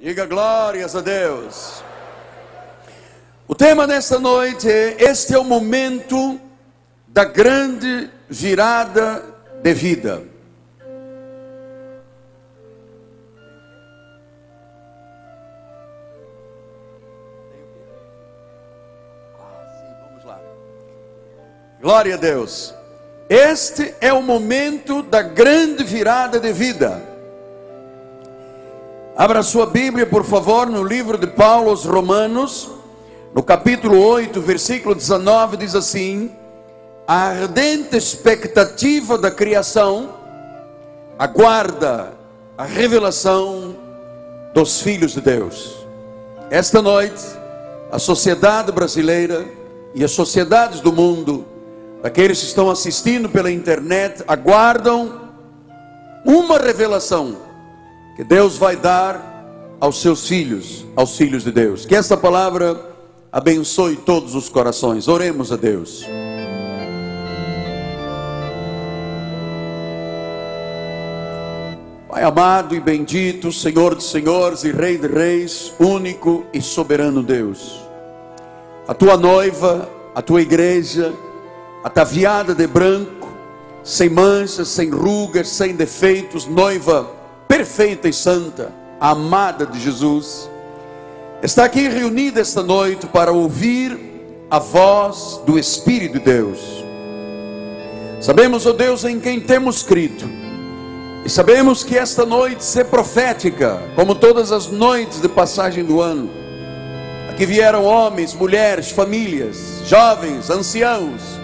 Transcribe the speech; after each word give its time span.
Diga 0.00 0.26
glórias 0.26 0.94
a 0.94 1.00
Deus. 1.00 1.82
O 3.48 3.54
tema 3.54 3.86
desta 3.86 4.18
noite 4.18 4.70
é: 4.70 4.96
Este 5.02 5.34
é 5.34 5.38
o 5.38 5.44
momento 5.44 6.40
da 7.08 7.24
grande 7.24 8.10
virada 8.28 9.24
de 9.62 9.74
vida. 9.74 10.22
Glória 21.80 22.14
a 22.14 22.18
Deus. 22.18 22.74
Este 23.28 23.94
é 24.00 24.12
o 24.12 24.20
momento 24.20 25.02
da 25.02 25.22
grande 25.22 25.84
virada 25.84 26.40
de 26.40 26.52
vida. 26.52 27.07
Abra 29.18 29.42
sua 29.42 29.66
Bíblia, 29.66 30.06
por 30.06 30.24
favor, 30.24 30.68
no 30.68 30.84
livro 30.84 31.18
de 31.18 31.26
Paulo 31.26 31.70
aos 31.70 31.84
Romanos, 31.84 32.70
no 33.34 33.42
capítulo 33.42 34.00
8, 34.00 34.40
versículo 34.40 34.94
19, 34.94 35.56
diz 35.56 35.74
assim: 35.74 36.30
A 37.04 37.30
ardente 37.30 37.96
expectativa 37.96 39.18
da 39.18 39.28
criação 39.28 40.10
aguarda 41.18 42.12
a 42.56 42.62
revelação 42.62 43.74
dos 44.54 44.80
filhos 44.82 45.14
de 45.14 45.20
Deus. 45.20 45.84
Esta 46.48 46.80
noite, 46.80 47.24
a 47.90 47.98
sociedade 47.98 48.70
brasileira 48.70 49.44
e 49.96 50.04
as 50.04 50.12
sociedades 50.12 50.78
do 50.78 50.92
mundo 50.92 51.44
aqueles 52.04 52.38
que 52.38 52.46
estão 52.46 52.70
assistindo 52.70 53.28
pela 53.28 53.50
internet 53.50 54.22
aguardam 54.28 55.22
uma 56.24 56.56
revelação 56.56 57.47
que 58.18 58.24
Deus 58.24 58.56
vai 58.56 58.74
dar 58.74 59.76
aos 59.80 60.02
seus 60.02 60.26
filhos, 60.26 60.84
aos 60.96 61.16
filhos 61.16 61.44
de 61.44 61.52
Deus. 61.52 61.86
Que 61.86 61.94
esta 61.94 62.16
palavra 62.16 62.76
abençoe 63.30 63.94
todos 63.94 64.34
os 64.34 64.48
corações. 64.48 65.06
Oremos 65.06 65.52
a 65.52 65.56
Deus. 65.56 66.04
Pai 72.08 72.24
amado 72.24 72.74
e 72.74 72.80
bendito, 72.80 73.52
Senhor 73.52 73.94
de 73.94 74.02
senhores 74.02 74.64
e 74.64 74.72
Rei 74.72 74.98
de 74.98 75.06
reis, 75.06 75.72
único 75.78 76.44
e 76.52 76.60
soberano 76.60 77.22
Deus. 77.22 77.80
A 78.88 78.94
tua 78.94 79.16
noiva, 79.16 79.88
a 80.12 80.20
tua 80.20 80.42
igreja, 80.42 81.14
ataviada 81.84 82.52
de 82.52 82.66
branco, 82.66 83.28
sem 83.84 84.08
manchas, 84.08 84.66
sem 84.66 84.90
rugas, 84.90 85.46
sem 85.46 85.76
defeitos, 85.76 86.46
noiva 86.46 87.16
perfeita 87.48 88.08
e 88.08 88.12
santa, 88.12 88.70
amada 89.00 89.66
de 89.66 89.80
Jesus, 89.80 90.48
está 91.42 91.64
aqui 91.64 91.88
reunida 91.88 92.40
esta 92.40 92.62
noite 92.62 93.06
para 93.06 93.32
ouvir 93.32 93.98
a 94.50 94.58
voz 94.58 95.40
do 95.44 95.58
Espírito 95.58 96.18
de 96.18 96.20
Deus. 96.20 96.84
Sabemos, 98.20 98.66
ó 98.66 98.70
oh 98.70 98.72
Deus, 98.74 99.04
em 99.04 99.18
quem 99.18 99.40
temos 99.40 99.82
crido, 99.82 100.28
e 101.24 101.30
sabemos 101.30 101.82
que 101.82 101.96
esta 101.96 102.26
noite 102.26 102.78
é 102.78 102.84
profética, 102.84 103.82
como 103.96 104.14
todas 104.14 104.52
as 104.52 104.68
noites 104.68 105.20
de 105.20 105.28
passagem 105.28 105.84
do 105.84 106.00
ano. 106.00 106.30
Aqui 107.30 107.46
vieram 107.46 107.84
homens, 107.84 108.34
mulheres, 108.34 108.90
famílias, 108.90 109.82
jovens, 109.84 110.50
anciãos, 110.50 111.38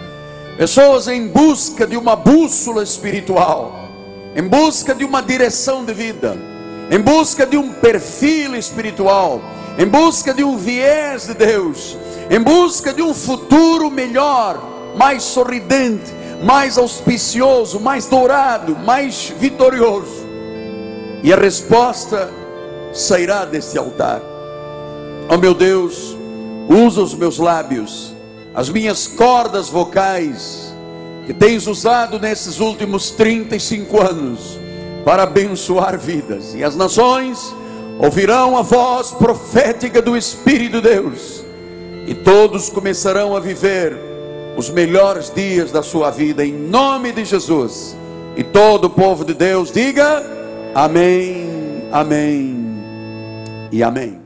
Pessoas 0.57 1.09
em 1.09 1.27
busca 1.27 1.85
de 1.85 1.97
uma 1.97 2.15
bússola 2.15 2.85
espiritual, 2.85 3.84
em 4.35 4.43
busca 4.43 4.95
de 4.95 5.05
uma 5.05 5.23
direção 5.23 5.85
de 5.85 5.93
vida, 5.93 6.37
em 6.91 6.99
busca 6.99 7.47
de 7.47 7.57
um 7.57 7.73
perfil 7.73 8.57
espiritual, 8.57 9.41
em 9.79 9.87
busca 9.87 10.33
de 10.35 10.43
um 10.45 10.57
viés 10.57 11.27
de 11.27 11.35
Deus, 11.35 11.97
em 12.31 12.41
busca 12.41 12.93
de 12.93 13.03
um 13.03 13.15
futuro 13.15 13.91
melhor, 13.91 14.61
mais 14.97 15.23
sorridente, 15.23 16.13
mais 16.43 16.77
auspicioso, 16.77 17.81
mais 17.81 18.07
dourado, 18.07 18.77
mais 18.77 19.33
vitorioso. 19.39 20.25
E 21.23 21.33
a 21.33 21.37
resposta 21.37 22.31
sairá 22.93 23.45
deste 23.45 23.79
altar. 23.79 24.21
Oh 25.29 25.39
meu 25.39 25.55
Deus, 25.55 26.17
usa 26.69 27.01
os 27.01 27.15
meus 27.15 27.39
lábios 27.39 28.15
as 28.55 28.69
minhas 28.69 29.09
cordas 29.09 29.69
vocais, 29.69 30.73
que 31.27 31.33
tens 31.33 31.67
usado 31.67 32.19
nesses 32.19 32.61
últimos 32.61 33.11
35 33.11 34.01
anos, 34.01 34.59
para 35.05 35.25
abençoar 35.25 35.99
vidas, 35.99 36.55
e 36.55 36.65
as 36.65 36.75
nações 36.75 37.55
ouvirão 37.99 38.57
a 38.57 38.63
voz 38.63 39.11
profética 39.11 40.01
do 40.01 40.17
Espírito 40.17 40.81
de 40.81 40.89
Deus, 40.89 41.45
e 42.07 42.15
todos 42.15 42.69
começarão 42.69 43.37
a 43.37 43.41
viver 43.41 43.97
os 44.57 44.71
melhores 44.71 45.33
dias 45.35 45.71
da 45.73 45.83
sua 45.83 46.11
vida, 46.11 46.45
em 46.45 46.53
nome 46.53 47.13
de 47.13 47.25
Jesus. 47.25 47.97
E 48.37 48.43
todo 48.43 48.87
o 48.87 48.91
povo 48.91 49.25
de 49.25 49.35
Deus 49.35 49.71
diga: 49.71 50.23
Amém, 50.75 51.89
Amém 51.93 52.57
e 53.71 53.83
Amém. 53.83 54.21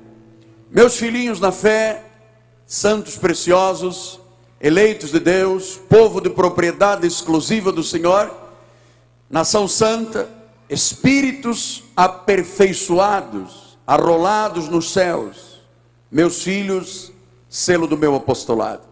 Meus 0.70 0.96
filhinhos 0.96 1.40
na 1.40 1.52
fé, 1.52 2.02
santos 2.66 3.16
preciosos, 3.16 4.20
eleitos 4.60 5.10
de 5.10 5.20
Deus, 5.20 5.76
povo 5.88 6.20
de 6.20 6.30
propriedade 6.30 7.06
exclusiva 7.06 7.70
do 7.70 7.82
Senhor, 7.82 8.34
nação 9.30 9.68
santa, 9.68 10.28
espíritos 10.68 11.84
aperfeiçoados, 11.96 13.78
arrolados 13.86 14.68
nos 14.68 14.92
céus, 14.92 15.60
meus 16.10 16.42
filhos, 16.42 17.12
selo 17.48 17.86
do 17.86 17.96
meu 17.96 18.14
apostolado. 18.14 18.82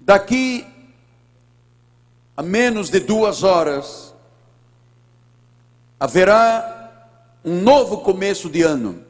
Daqui 0.00 0.66
a 2.36 2.42
menos 2.42 2.88
de 2.88 3.00
duas 3.00 3.42
horas, 3.42 4.14
haverá 6.00 7.06
um 7.44 7.60
novo 7.60 7.98
começo 7.98 8.48
de 8.48 8.62
ano. 8.62 9.09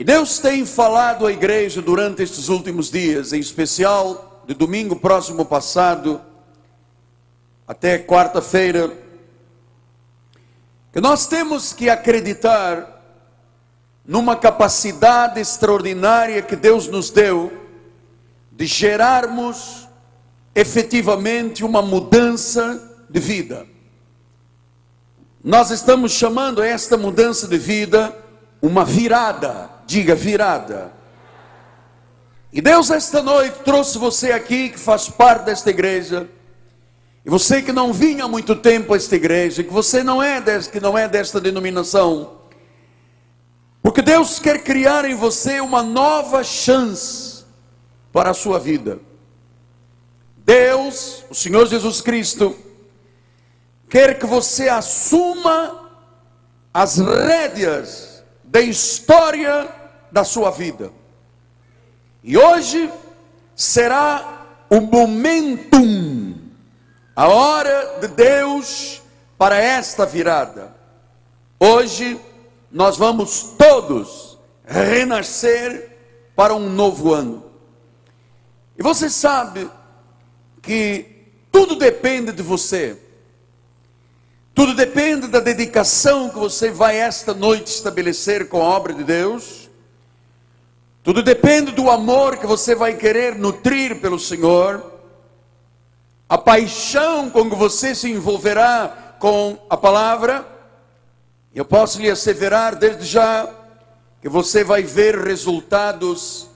E 0.00 0.04
Deus 0.04 0.38
tem 0.38 0.64
falado 0.64 1.26
à 1.26 1.30
igreja 1.30 1.82
durante 1.82 2.22
estes 2.22 2.48
últimos 2.48 2.90
dias, 2.90 3.34
em 3.34 3.38
especial 3.38 4.42
de 4.46 4.54
domingo 4.54 4.96
próximo 4.96 5.44
passado 5.44 6.18
até 7.68 7.98
quarta-feira, 7.98 8.96
que 10.90 11.02
nós 11.02 11.26
temos 11.26 11.74
que 11.74 11.90
acreditar 11.90 12.98
numa 14.02 14.34
capacidade 14.34 15.38
extraordinária 15.38 16.40
que 16.40 16.56
Deus 16.56 16.88
nos 16.88 17.10
deu 17.10 17.52
de 18.52 18.64
gerarmos 18.64 19.86
efetivamente 20.54 21.62
uma 21.62 21.82
mudança 21.82 23.04
de 23.06 23.20
vida. 23.20 23.66
Nós 25.44 25.70
estamos 25.70 26.12
chamando 26.12 26.62
esta 26.62 26.96
mudança 26.96 27.46
de 27.46 27.58
vida 27.58 28.16
uma 28.62 28.82
virada 28.82 29.78
Diga 29.90 30.14
virada. 30.14 30.92
E 32.52 32.60
Deus 32.60 32.92
esta 32.92 33.20
noite 33.20 33.58
trouxe 33.64 33.98
você 33.98 34.30
aqui 34.30 34.68
que 34.68 34.78
faz 34.78 35.08
parte 35.08 35.46
desta 35.46 35.68
igreja. 35.68 36.28
E 37.26 37.28
você 37.28 37.60
que 37.60 37.72
não 37.72 37.92
vinha 37.92 38.26
há 38.26 38.28
muito 38.28 38.54
tempo 38.54 38.94
a 38.94 38.96
esta 38.96 39.16
igreja, 39.16 39.64
que 39.64 39.72
você 39.72 40.04
não 40.04 40.22
é 40.22 40.40
desta, 40.40 40.70
que 40.70 40.78
não 40.78 40.96
é 40.96 41.08
desta 41.08 41.40
denominação. 41.40 42.36
Porque 43.82 44.00
Deus 44.00 44.38
quer 44.38 44.62
criar 44.62 45.04
em 45.04 45.16
você 45.16 45.60
uma 45.60 45.82
nova 45.82 46.44
chance 46.44 47.44
para 48.12 48.30
a 48.30 48.34
sua 48.34 48.60
vida. 48.60 49.00
Deus, 50.36 51.24
o 51.28 51.34
Senhor 51.34 51.66
Jesus 51.66 52.00
Cristo, 52.00 52.56
quer 53.88 54.20
que 54.20 54.24
você 54.24 54.68
assuma 54.68 55.90
as 56.72 56.98
rédeas 56.98 58.22
da 58.44 58.60
história 58.60 59.79
da 60.10 60.24
sua 60.24 60.50
vida. 60.50 60.90
E 62.22 62.36
hoje 62.36 62.90
será 63.56 64.46
o 64.68 64.80
momentum, 64.80 66.34
a 67.14 67.28
hora 67.28 67.98
de 68.00 68.08
Deus 68.08 69.02
para 69.36 69.56
esta 69.56 70.06
virada. 70.06 70.74
Hoje 71.58 72.20
nós 72.70 72.96
vamos 72.96 73.54
todos 73.58 74.38
renascer 74.64 75.90
para 76.36 76.54
um 76.54 76.70
novo 76.70 77.12
ano. 77.12 77.44
E 78.78 78.82
você 78.82 79.10
sabe 79.10 79.68
que 80.62 81.04
tudo 81.50 81.76
depende 81.76 82.32
de 82.32 82.42
você. 82.42 82.96
Tudo 84.54 84.74
depende 84.74 85.26
da 85.26 85.40
dedicação 85.40 86.30
que 86.30 86.38
você 86.38 86.70
vai 86.70 86.96
esta 86.96 87.34
noite 87.34 87.68
estabelecer 87.68 88.48
com 88.48 88.62
a 88.62 88.64
obra 88.64 88.94
de 88.94 89.04
Deus 89.04 89.59
tudo 91.02 91.22
depende 91.22 91.72
do 91.72 91.90
amor 91.90 92.36
que 92.36 92.46
você 92.46 92.74
vai 92.74 92.94
querer 92.94 93.34
nutrir 93.34 94.00
pelo 94.00 94.18
Senhor, 94.18 94.84
a 96.28 96.36
paixão 96.36 97.30
com 97.30 97.48
que 97.48 97.56
você 97.56 97.94
se 97.94 98.10
envolverá 98.10 99.16
com 99.18 99.58
a 99.68 99.76
palavra, 99.76 100.46
eu 101.54 101.64
posso 101.64 102.00
lhe 102.00 102.10
asseverar 102.10 102.76
desde 102.76 103.04
já 103.04 103.48
que 104.20 104.28
você 104.28 104.62
vai 104.62 104.82
ver 104.82 105.18
resultados 105.18 106.46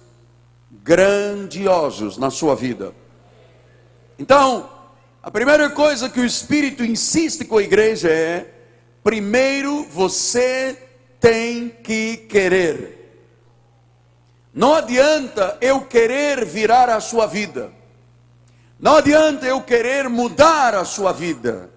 grandiosos 0.83 2.19
na 2.19 2.31
sua 2.31 2.55
vida. 2.55 2.93
Então, 4.19 4.69
a 5.23 5.31
primeira 5.31 5.71
coisa 5.71 6.11
que 6.11 6.21
o 6.21 6.25
Espírito 6.25 6.85
insiste 6.85 7.45
com 7.45 7.57
a 7.57 7.63
igreja 7.63 8.11
é: 8.11 8.47
primeiro 9.03 9.85
você 9.85 10.79
tem 11.19 11.69
que 11.69 12.19
querer. 12.29 13.04
Não 14.55 14.73
adianta 14.73 15.59
eu 15.61 15.81
querer 15.81 16.45
virar 16.45 16.89
a 16.89 17.01
sua 17.01 17.27
vida. 17.27 17.73
Não 18.79 18.95
adianta 18.97 19.45
eu 19.45 19.61
querer 19.61 20.09
mudar 20.09 20.77
a 20.77 20.85
sua 20.85 21.11
vida. 21.13 21.69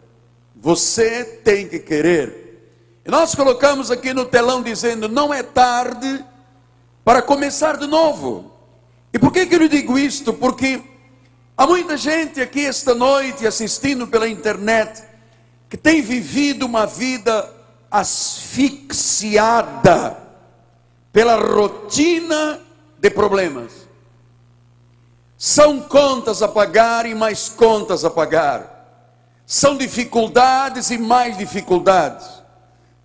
Você 0.56 1.24
tem 1.44 1.68
que 1.68 1.80
querer. 1.80 2.46
E 3.04 3.10
nós 3.10 3.34
colocamos 3.34 3.90
aqui 3.90 4.14
no 4.14 4.26
telão 4.26 4.62
dizendo: 4.62 5.10
não 5.10 5.34
é 5.34 5.42
tarde 5.42 6.24
para 7.04 7.24
começar 7.24 7.78
de 7.78 7.88
novo. 7.88 8.52
E 9.12 9.18
por 9.18 9.32
que, 9.32 9.48
que 9.48 9.56
eu 9.56 9.68
digo 9.68 9.98
isto? 9.98 10.32
Porque 10.32 10.80
há 11.58 11.66
muita 11.66 11.98
gente 11.98 12.40
aqui 12.40 12.64
esta 12.64 12.94
noite 12.94 13.48
assistindo 13.48 14.06
pela 14.06 14.30
internet 14.30 15.02
que 15.68 15.78
tem 15.78 16.00
vivido 16.04 16.68
uma 16.68 16.86
vida 16.86 17.52
asfixiada 17.90 19.48
pela 21.12 21.38
rotina 21.38 22.67
de 23.00 23.10
problemas. 23.10 23.72
São 25.38 25.82
contas 25.82 26.42
a 26.42 26.48
pagar 26.48 27.06
e 27.06 27.14
mais 27.14 27.48
contas 27.48 28.04
a 28.04 28.10
pagar. 28.10 28.76
São 29.46 29.78
dificuldades 29.78 30.90
e 30.90 30.98
mais 30.98 31.38
dificuldades. 31.38 32.28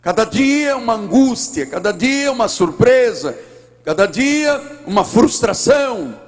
Cada 0.01 0.25
dia 0.25 0.77
uma 0.77 0.95
angústia, 0.95 1.67
cada 1.67 1.93
dia 1.93 2.33
uma 2.33 2.49
surpresa, 2.49 3.39
cada 3.85 4.07
dia 4.07 4.81
uma 4.87 5.05
frustração. 5.05 6.19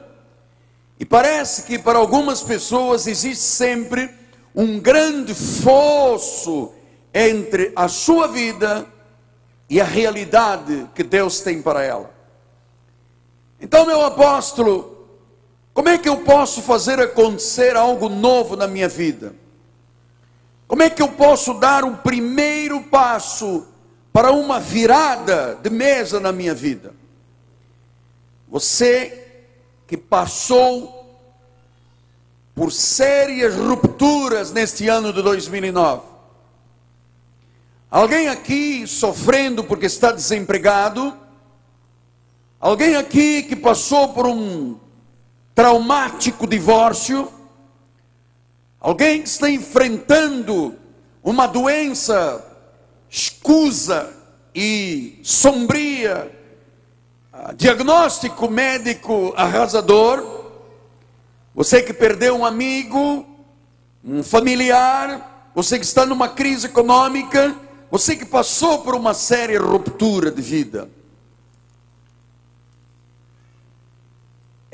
E 1.00 1.04
parece 1.04 1.62
que 1.62 1.78
para 1.78 1.98
algumas 1.98 2.42
pessoas 2.42 3.06
existe 3.06 3.42
sempre 3.42 4.08
um 4.54 4.78
grande 4.78 5.34
fosso 5.34 6.72
entre 7.12 7.72
a 7.74 7.88
sua 7.88 8.28
vida 8.28 8.86
e 9.68 9.80
a 9.80 9.84
realidade 9.84 10.88
que 10.94 11.02
Deus 11.02 11.40
tem 11.40 11.60
para 11.60 11.82
ela. 11.82 12.13
Então, 13.64 13.86
meu 13.86 14.04
apóstolo, 14.04 15.06
como 15.72 15.88
é 15.88 15.96
que 15.96 16.06
eu 16.06 16.18
posso 16.18 16.60
fazer 16.60 17.00
acontecer 17.00 17.74
algo 17.76 18.10
novo 18.10 18.56
na 18.56 18.66
minha 18.66 18.90
vida? 18.90 19.34
Como 20.68 20.82
é 20.82 20.90
que 20.90 21.00
eu 21.00 21.08
posso 21.08 21.54
dar 21.54 21.82
o 21.82 21.96
primeiro 21.96 22.82
passo 22.82 23.66
para 24.12 24.32
uma 24.32 24.60
virada 24.60 25.58
de 25.62 25.70
mesa 25.70 26.20
na 26.20 26.30
minha 26.30 26.52
vida? 26.54 26.92
Você 28.50 29.26
que 29.88 29.96
passou 29.96 31.18
por 32.54 32.70
sérias 32.70 33.54
rupturas 33.54 34.52
neste 34.52 34.88
ano 34.88 35.10
de 35.10 35.22
2009. 35.22 36.02
Alguém 37.90 38.28
aqui 38.28 38.86
sofrendo 38.86 39.64
porque 39.64 39.86
está 39.86 40.12
desempregado? 40.12 41.23
Alguém 42.64 42.96
aqui 42.96 43.42
que 43.42 43.54
passou 43.54 44.14
por 44.14 44.26
um 44.26 44.78
traumático 45.54 46.46
divórcio? 46.46 47.30
Alguém 48.80 49.20
que 49.20 49.28
está 49.28 49.50
enfrentando 49.50 50.74
uma 51.22 51.46
doença 51.46 52.42
escusa 53.10 54.10
e 54.54 55.20
sombria, 55.22 56.34
ah, 57.30 57.52
diagnóstico 57.52 58.50
médico 58.50 59.34
arrasador? 59.36 60.24
Você 61.54 61.82
que 61.82 61.92
perdeu 61.92 62.34
um 62.34 62.46
amigo, 62.46 63.26
um 64.02 64.22
familiar, 64.22 65.50
você 65.54 65.78
que 65.78 65.84
está 65.84 66.06
numa 66.06 66.30
crise 66.30 66.68
econômica, 66.68 67.54
você 67.90 68.16
que 68.16 68.24
passou 68.24 68.78
por 68.78 68.94
uma 68.94 69.12
séria 69.12 69.60
ruptura 69.60 70.30
de 70.30 70.40
vida. 70.40 70.88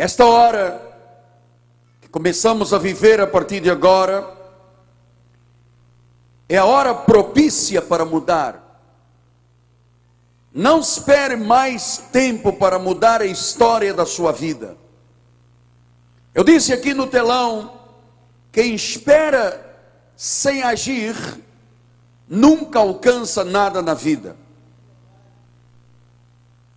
Esta 0.01 0.25
hora 0.25 0.81
que 2.01 2.09
começamos 2.09 2.73
a 2.73 2.79
viver 2.79 3.21
a 3.21 3.27
partir 3.27 3.61
de 3.61 3.71
agora 3.71 4.27
é 6.49 6.57
a 6.57 6.65
hora 6.65 6.95
propícia 6.95 7.83
para 7.83 8.07
mudar. 8.07 8.81
Não 10.55 10.81
espere 10.81 11.37
mais 11.37 11.99
tempo 12.11 12.51
para 12.51 12.79
mudar 12.79 13.21
a 13.21 13.27
história 13.27 13.93
da 13.93 14.07
sua 14.07 14.33
vida. 14.33 14.75
Eu 16.35 16.45
disse 16.45 16.73
aqui 16.73 16.95
no 16.95 17.07
telão: 17.07 17.71
quem 18.51 18.75
espera 18.75 19.63
sem 20.17 20.63
agir 20.63 21.15
nunca 22.27 22.79
alcança 22.79 23.45
nada 23.45 23.83
na 23.83 23.93
vida. 23.93 24.35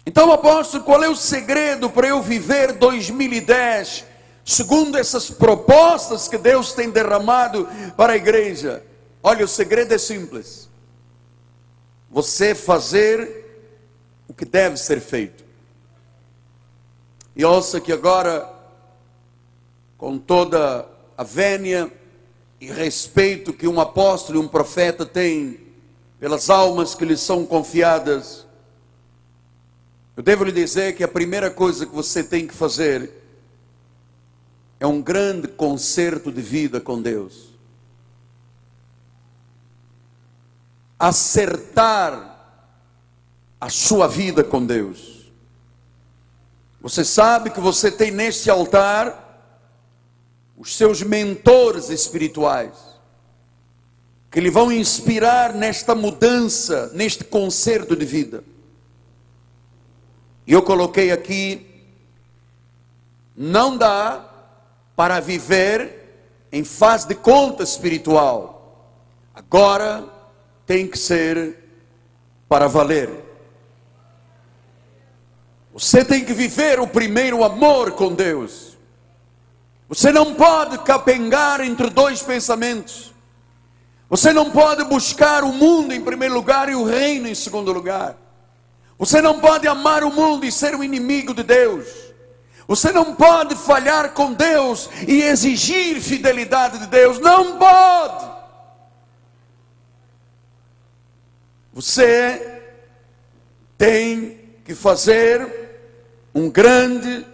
Então, 0.05 0.31
apóstolo, 0.31 0.83
qual 0.83 1.03
é 1.03 1.09
o 1.09 1.15
segredo 1.15 1.89
para 1.89 2.07
eu 2.07 2.21
viver 2.21 2.73
2010 2.73 4.05
segundo 4.45 4.97
essas 4.97 5.29
propostas 5.29 6.27
que 6.27 6.37
Deus 6.37 6.73
tem 6.73 6.89
derramado 6.89 7.67
para 7.95 8.13
a 8.13 8.17
igreja? 8.17 8.83
Olha, 9.21 9.45
o 9.45 9.47
segredo 9.47 9.93
é 9.93 9.97
simples. 9.97 10.67
Você 12.11 12.53
fazer 12.53 13.43
o 14.27 14.33
que 14.33 14.43
deve 14.43 14.77
ser 14.77 14.99
feito. 14.99 15.43
E 17.35 17.45
ouça 17.45 17.79
que 17.79 17.91
agora, 17.91 18.47
com 19.97 20.17
toda 20.17 20.85
a 21.17 21.23
vênia 21.23 21.91
e 22.59 22.67
respeito 22.71 23.53
que 23.53 23.67
um 23.67 23.79
apóstolo 23.79 24.37
e 24.37 24.41
um 24.41 24.47
profeta 24.47 25.05
tem 25.05 25.59
pelas 26.19 26.49
almas 26.49 26.93
que 26.93 27.05
lhes 27.05 27.21
são 27.21 27.45
confiadas, 27.45 28.42
eu 30.15 30.21
devo 30.21 30.43
lhe 30.43 30.51
dizer 30.51 30.95
que 30.95 31.03
a 31.03 31.07
primeira 31.07 31.49
coisa 31.49 31.85
que 31.85 31.93
você 31.93 32.23
tem 32.23 32.45
que 32.45 32.53
fazer 32.53 33.11
é 34.79 34.85
um 34.85 35.01
grande 35.01 35.47
concerto 35.47 36.31
de 36.31 36.41
vida 36.41 36.79
com 36.79 37.01
Deus. 37.01 37.49
Acertar 40.99 42.29
a 43.59 43.69
sua 43.69 44.07
vida 44.07 44.43
com 44.43 44.63
Deus. 44.63 45.31
Você 46.79 47.03
sabe 47.03 47.49
que 47.49 47.59
você 47.59 47.89
tem 47.89 48.11
neste 48.11 48.49
altar 48.49 49.21
os 50.57 50.75
seus 50.75 51.01
mentores 51.01 51.89
espirituais, 51.89 52.73
que 54.29 54.39
lhe 54.39 54.49
vão 54.49 54.71
inspirar 54.71 55.53
nesta 55.55 55.95
mudança, 55.95 56.91
neste 56.93 57.23
concerto 57.23 57.95
de 57.95 58.05
vida. 58.05 58.43
E 60.45 60.53
eu 60.53 60.61
coloquei 60.61 61.11
aqui: 61.11 61.65
não 63.35 63.77
dá 63.77 64.23
para 64.95 65.19
viver 65.19 66.03
em 66.51 66.63
fase 66.63 67.07
de 67.07 67.15
conta 67.15 67.63
espiritual. 67.63 68.61
Agora 69.33 70.05
tem 70.65 70.87
que 70.87 70.97
ser 70.97 71.57
para 72.47 72.67
valer. 72.67 73.09
Você 75.73 76.05
tem 76.05 76.23
que 76.23 76.33
viver 76.33 76.79
o 76.79 76.87
primeiro 76.87 77.43
amor 77.43 77.93
com 77.93 78.13
Deus. 78.13 78.77
Você 79.89 80.11
não 80.11 80.35
pode 80.35 80.77
capengar 80.79 81.61
entre 81.61 81.89
dois 81.89 82.21
pensamentos. 82.21 83.11
Você 84.07 84.31
não 84.31 84.51
pode 84.51 84.83
buscar 84.83 85.43
o 85.43 85.51
mundo 85.51 85.91
em 85.91 86.01
primeiro 86.01 86.35
lugar 86.35 86.69
e 86.69 86.75
o 86.75 86.83
reino 86.83 87.27
em 87.27 87.33
segundo 87.33 87.71
lugar. 87.71 88.15
Você 89.03 89.21
não 89.21 89.37
pode 89.37 89.67
amar 89.67 90.01
o 90.01 90.09
mundo 90.09 90.45
e 90.45 90.51
ser 90.51 90.75
o 90.75 90.81
inimigo 90.81 91.33
de 91.33 91.43
Deus. 91.43 91.85
Você 92.65 92.89
não 92.89 93.13
pode 93.13 93.53
falhar 93.53 94.13
com 94.13 94.31
Deus 94.31 94.89
e 95.05 95.23
exigir 95.23 95.99
fidelidade 95.99 96.77
de 96.77 96.87
Deus. 96.87 97.19
Não 97.19 97.59
pode. 97.59 98.31
Você 101.73 102.61
tem 103.77 104.39
que 104.63 104.73
fazer 104.73 105.91
um 106.33 106.49
grande 106.49 107.27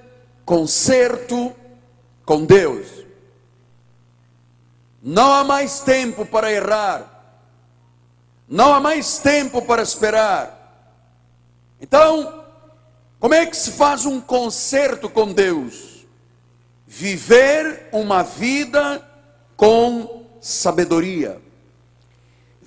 concerto 0.43 1.55
com 2.25 2.45
Deus. 2.45 2.87
Não 5.03 5.31
há 5.31 5.43
mais 5.43 5.81
tempo 5.81 6.25
para 6.25 6.51
errar. 6.51 7.37
Não 8.47 8.73
há 8.73 8.79
mais 8.79 9.19
tempo 9.19 9.61
para 9.61 9.83
esperar. 9.83 10.58
Então, 11.81 12.45
como 13.19 13.33
é 13.33 13.45
que 13.45 13.55
se 13.55 13.71
faz 13.71 14.05
um 14.05 14.19
concerto 14.21 15.09
com 15.09 15.31
Deus? 15.31 16.05
Viver 16.87 17.89
uma 17.91 18.23
vida 18.23 19.05
com 19.55 20.25
sabedoria. 20.41 21.39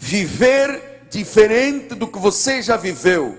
viver 0.02 1.06
diferente 1.08 1.94
do 1.94 2.08
que 2.08 2.18
você 2.18 2.60
já 2.60 2.76
viveu, 2.76 3.38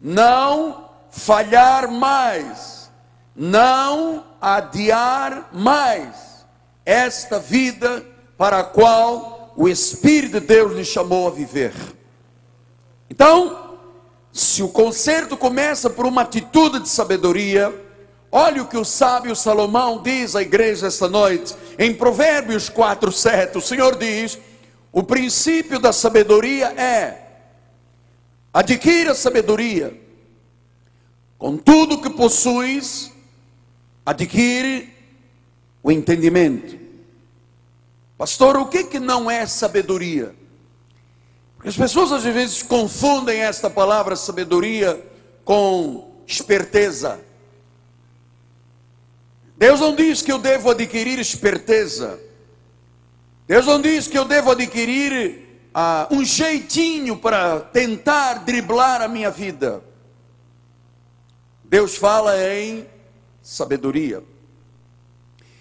não 0.00 0.88
falhar 1.10 1.90
mais, 1.90 2.90
não 3.36 4.24
adiar 4.40 5.50
mais 5.52 6.46
esta 6.86 7.38
vida 7.38 8.02
para 8.38 8.60
a 8.60 8.64
qual 8.64 9.52
o 9.54 9.68
Espírito 9.68 10.40
de 10.40 10.46
Deus 10.46 10.72
lhe 10.72 10.86
chamou 10.86 11.28
a 11.28 11.30
viver. 11.30 11.74
Então, 13.10 13.71
se 14.32 14.62
o 14.62 14.68
concerto 14.68 15.36
começa 15.36 15.90
por 15.90 16.06
uma 16.06 16.22
atitude 16.22 16.80
de 16.80 16.88
sabedoria, 16.88 17.72
olha 18.30 18.62
o 18.62 18.66
que 18.66 18.78
o 18.78 18.84
sábio 18.84 19.36
Salomão 19.36 20.02
diz 20.02 20.34
à 20.34 20.40
igreja 20.40 20.86
esta 20.86 21.06
noite, 21.06 21.54
em 21.78 21.92
Provérbios 21.92 22.70
4, 22.70 23.12
7. 23.12 23.58
O 23.58 23.60
Senhor 23.60 23.98
diz: 23.98 24.38
o 24.90 25.02
princípio 25.02 25.78
da 25.78 25.92
sabedoria 25.92 26.68
é 26.68 27.18
adquira 28.54 29.14
sabedoria, 29.14 30.00
com 31.36 31.58
tudo 31.58 32.00
que 32.00 32.08
possuis, 32.08 33.12
adquire 34.04 34.94
o 35.82 35.92
entendimento. 35.92 36.80
Pastor, 38.16 38.56
o 38.56 38.66
que, 38.66 38.84
que 38.84 38.98
não 38.98 39.30
é 39.30 39.46
sabedoria? 39.46 40.34
Porque 41.62 41.68
as 41.68 41.76
pessoas 41.76 42.10
às 42.10 42.24
vezes 42.24 42.60
confundem 42.60 43.40
esta 43.40 43.70
palavra 43.70 44.16
sabedoria 44.16 45.00
com 45.44 46.12
esperteza. 46.26 47.20
Deus 49.56 49.78
não 49.78 49.94
diz 49.94 50.22
que 50.22 50.32
eu 50.32 50.38
devo 50.38 50.70
adquirir 50.70 51.20
esperteza. 51.20 52.18
Deus 53.46 53.64
não 53.64 53.80
diz 53.80 54.08
que 54.08 54.18
eu 54.18 54.24
devo 54.24 54.50
adquirir 54.50 55.68
ah, 55.72 56.08
um 56.10 56.24
jeitinho 56.24 57.16
para 57.16 57.60
tentar 57.60 58.44
driblar 58.44 59.00
a 59.00 59.06
minha 59.06 59.30
vida. 59.30 59.84
Deus 61.62 61.94
fala 61.94 62.36
em 62.44 62.84
sabedoria. 63.40 64.20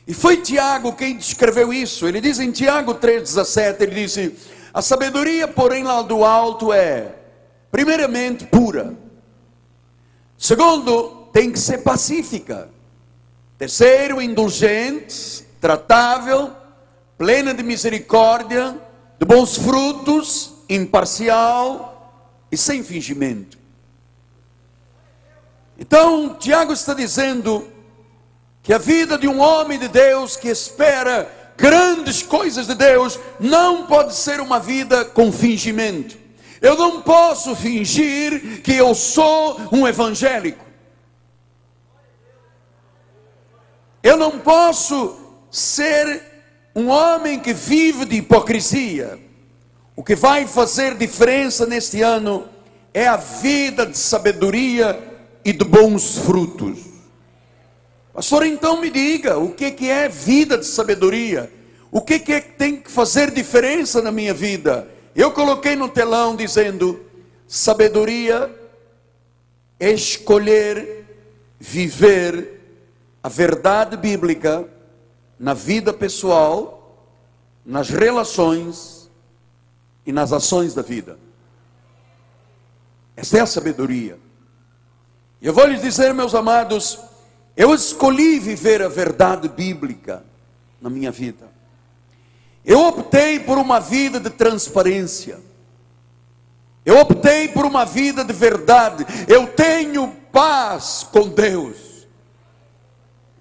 E 0.07 0.15
foi 0.15 0.37
Tiago 0.37 0.93
quem 0.93 1.15
descreveu 1.15 1.71
isso. 1.71 2.07
Ele 2.07 2.19
diz 2.19 2.39
em 2.39 2.51
Tiago 2.51 2.95
3,17: 2.95 3.81
ele 3.81 4.01
disse: 4.01 4.35
A 4.73 4.81
sabedoria, 4.81 5.47
porém, 5.47 5.83
lá 5.83 6.01
do 6.01 6.23
alto 6.23 6.71
é, 6.71 7.15
primeiramente, 7.71 8.45
pura. 8.45 8.95
Segundo, 10.37 11.27
tem 11.33 11.51
que 11.51 11.59
ser 11.59 11.79
pacífica. 11.79 12.69
Terceiro, 13.57 14.21
indulgente, 14.21 15.45
tratável, 15.59 16.51
plena 17.17 17.53
de 17.53 17.61
misericórdia, 17.61 18.75
de 19.19 19.25
bons 19.25 19.55
frutos, 19.57 20.53
imparcial 20.67 22.11
e 22.51 22.57
sem 22.57 22.83
fingimento. 22.83 23.57
Então, 25.77 26.35
Tiago 26.35 26.73
está 26.73 26.93
dizendo 26.93 27.67
que 28.63 28.73
a 28.73 28.77
vida 28.77 29.17
de 29.17 29.27
um 29.27 29.39
homem 29.39 29.77
de 29.77 29.87
Deus 29.87 30.35
que 30.35 30.47
espera 30.47 31.40
grandes 31.57 32.23
coisas 32.23 32.67
de 32.67 32.75
Deus 32.75 33.19
não 33.39 33.85
pode 33.85 34.15
ser 34.15 34.39
uma 34.39 34.59
vida 34.59 35.05
com 35.05 35.31
fingimento. 35.31 36.17
Eu 36.61 36.75
não 36.75 37.01
posso 37.01 37.55
fingir 37.55 38.61
que 38.61 38.73
eu 38.73 38.93
sou 38.93 39.59
um 39.71 39.87
evangélico. 39.87 40.63
Eu 44.03 44.17
não 44.17 44.39
posso 44.39 45.17
ser 45.49 46.23
um 46.75 46.89
homem 46.89 47.39
que 47.39 47.53
vive 47.53 48.05
de 48.05 48.17
hipocrisia. 48.17 49.19
O 49.95 50.03
que 50.03 50.15
vai 50.15 50.47
fazer 50.47 50.95
diferença 50.95 51.65
neste 51.65 52.01
ano 52.01 52.47
é 52.93 53.07
a 53.07 53.17
vida 53.17 53.85
de 53.85 53.97
sabedoria 53.97 54.99
e 55.43 55.51
de 55.53 55.65
bons 55.65 56.17
frutos. 56.19 56.90
Pastor, 58.13 58.45
então 58.45 58.81
me 58.81 58.89
diga, 58.89 59.37
o 59.37 59.51
que, 59.51 59.71
que 59.71 59.89
é 59.89 60.09
vida 60.09 60.57
de 60.57 60.65
sabedoria? 60.65 61.51
O 61.89 62.01
que, 62.01 62.19
que, 62.19 62.33
é 62.33 62.41
que 62.41 62.51
tem 62.53 62.77
que 62.77 62.91
fazer 62.91 63.31
diferença 63.31 64.01
na 64.01 64.11
minha 64.11 64.33
vida? 64.33 64.87
Eu 65.15 65.31
coloquei 65.31 65.75
no 65.75 65.89
telão 65.89 66.35
dizendo: 66.35 67.05
sabedoria 67.47 68.53
é 69.79 69.91
escolher 69.91 71.05
viver 71.59 72.59
a 73.21 73.29
verdade 73.29 73.95
bíblica 73.95 74.67
na 75.39 75.53
vida 75.53 75.93
pessoal, 75.93 77.05
nas 77.65 77.89
relações 77.89 79.09
e 80.05 80.11
nas 80.11 80.31
ações 80.33 80.73
da 80.73 80.81
vida. 80.81 81.17
Essa 83.15 83.37
é 83.37 83.41
a 83.41 83.45
sabedoria. 83.45 84.17
Eu 85.41 85.53
vou 85.53 85.65
lhes 85.65 85.81
dizer, 85.81 86.13
meus 86.13 86.33
amados, 86.33 86.99
eu 87.55 87.73
escolhi 87.73 88.39
viver 88.39 88.81
a 88.81 88.87
verdade 88.87 89.47
bíblica 89.47 90.23
na 90.81 90.89
minha 90.89 91.11
vida. 91.11 91.49
Eu 92.63 92.79
optei 92.87 93.39
por 93.39 93.57
uma 93.57 93.79
vida 93.79 94.19
de 94.19 94.29
transparência. 94.29 95.39
Eu 96.85 96.97
optei 96.97 97.47
por 97.47 97.65
uma 97.65 97.85
vida 97.85 98.23
de 98.23 98.33
verdade. 98.33 99.05
Eu 99.27 99.47
tenho 99.47 100.07
paz 100.31 101.07
com 101.11 101.27
Deus. 101.27 101.91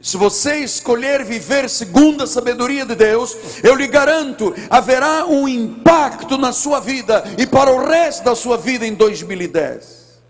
Se 0.00 0.16
você 0.16 0.56
escolher 0.56 1.24
viver 1.24 1.68
segundo 1.68 2.24
a 2.24 2.26
sabedoria 2.26 2.86
de 2.86 2.94
Deus, 2.94 3.36
eu 3.62 3.74
lhe 3.74 3.86
garanto, 3.86 4.54
haverá 4.70 5.26
um 5.26 5.46
impacto 5.46 6.38
na 6.38 6.52
sua 6.52 6.80
vida 6.80 7.22
e 7.36 7.46
para 7.46 7.70
o 7.70 7.86
resto 7.86 8.24
da 8.24 8.34
sua 8.34 8.56
vida 8.56 8.86
em 8.86 8.94
2010. 8.94 10.20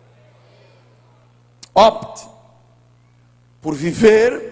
Opte 1.72 2.29
por 3.60 3.74
viver 3.74 4.50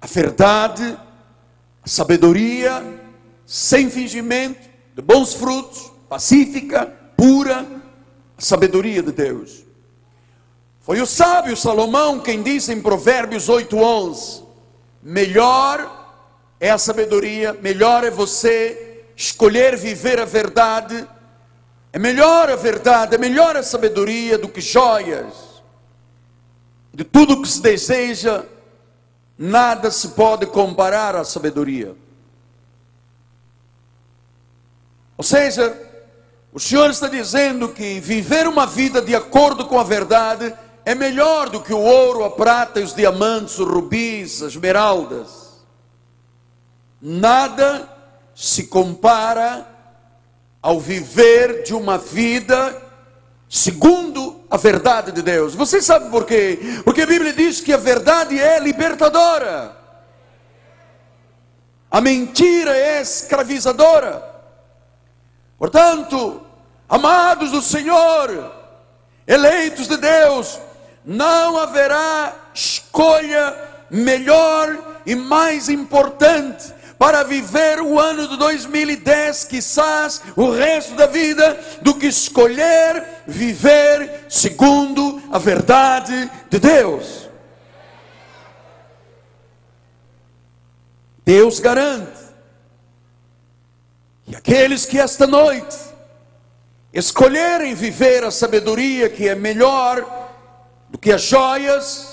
a 0.00 0.06
verdade, 0.06 0.96
a 1.82 1.88
sabedoria, 1.88 2.82
sem 3.46 3.90
fingimento, 3.90 4.68
de 4.94 5.02
bons 5.02 5.34
frutos, 5.34 5.92
pacífica, 6.08 6.92
pura, 7.16 7.66
a 8.36 8.42
sabedoria 8.42 9.02
de 9.02 9.12
Deus. 9.12 9.62
Foi 10.80 11.00
o 11.00 11.06
sábio 11.06 11.56
Salomão 11.56 12.20
quem 12.20 12.42
disse 12.42 12.72
em 12.72 12.80
Provérbios 12.80 13.48
8:11: 13.48 14.42
Melhor 15.02 15.98
é 16.58 16.70
a 16.70 16.78
sabedoria, 16.78 17.52
melhor 17.52 18.02
é 18.02 18.10
você 18.10 19.04
escolher 19.16 19.76
viver 19.76 20.18
a 20.18 20.24
verdade. 20.24 21.06
É 21.92 21.98
melhor 21.98 22.48
a 22.48 22.56
verdade, 22.56 23.16
é 23.16 23.18
melhor 23.18 23.56
a 23.56 23.62
sabedoria 23.62 24.38
do 24.38 24.48
que 24.48 24.60
joias 24.60 25.49
de 26.92 27.04
tudo 27.04 27.40
que 27.40 27.48
se 27.48 27.60
deseja, 27.60 28.44
nada 29.38 29.90
se 29.90 30.08
pode 30.08 30.46
comparar 30.46 31.16
à 31.16 31.24
sabedoria. 31.24 31.94
Ou 35.16 35.24
seja, 35.24 35.76
o 36.52 36.58
Senhor 36.58 36.90
está 36.90 37.06
dizendo 37.06 37.68
que 37.68 38.00
viver 38.00 38.48
uma 38.48 38.66
vida 38.66 39.00
de 39.00 39.14
acordo 39.14 39.66
com 39.66 39.78
a 39.78 39.84
verdade 39.84 40.52
é 40.84 40.94
melhor 40.94 41.48
do 41.48 41.60
que 41.60 41.72
o 41.72 41.78
ouro, 41.78 42.24
a 42.24 42.30
prata, 42.30 42.80
os 42.80 42.94
diamantes, 42.94 43.58
os 43.58 43.68
rubis, 43.68 44.42
as 44.42 44.52
esmeraldas. 44.52 45.28
Nada 47.00 47.88
se 48.34 48.64
compara 48.64 49.66
ao 50.60 50.80
viver 50.80 51.62
de 51.62 51.74
uma 51.74 51.96
vida 51.96 52.82
segundo 53.48 54.09
a 54.50 54.56
verdade 54.56 55.12
de 55.12 55.22
Deus. 55.22 55.54
Você 55.54 55.80
sabe 55.80 56.10
por 56.10 56.26
quê? 56.26 56.58
Porque 56.84 57.02
a 57.02 57.06
Bíblia 57.06 57.32
diz 57.32 57.60
que 57.60 57.72
a 57.72 57.76
verdade 57.76 58.38
é 58.38 58.58
libertadora. 58.58 59.76
A 61.88 62.00
mentira 62.00 62.76
é 62.76 63.00
escravizadora. 63.00 64.22
Portanto, 65.56 66.42
amados 66.88 67.52
do 67.52 67.62
Senhor, 67.62 68.52
eleitos 69.26 69.86
de 69.86 69.96
Deus, 69.96 70.58
não 71.04 71.56
haverá 71.56 72.34
escolha 72.52 73.56
melhor 73.90 74.76
e 75.06 75.14
mais 75.14 75.68
importante 75.68 76.79
para 77.00 77.22
viver 77.22 77.80
o 77.80 77.98
ano 77.98 78.28
de 78.28 78.36
2010, 78.36 79.44
quizás 79.44 80.20
o 80.36 80.50
resto 80.50 80.94
da 80.96 81.06
vida, 81.06 81.58
do 81.80 81.94
que 81.94 82.06
escolher 82.06 83.22
viver 83.26 84.26
segundo 84.28 85.22
a 85.32 85.38
verdade 85.38 86.30
de 86.50 86.58
Deus. 86.58 87.26
Deus 91.24 91.58
garante 91.58 92.20
que 94.26 94.36
aqueles 94.36 94.84
que 94.84 94.98
esta 94.98 95.26
noite 95.26 95.78
escolherem 96.92 97.74
viver 97.74 98.24
a 98.24 98.30
sabedoria 98.30 99.08
que 99.08 99.26
é 99.26 99.34
melhor 99.34 100.06
do 100.90 100.98
que 100.98 101.10
as 101.10 101.22
joias, 101.22 102.09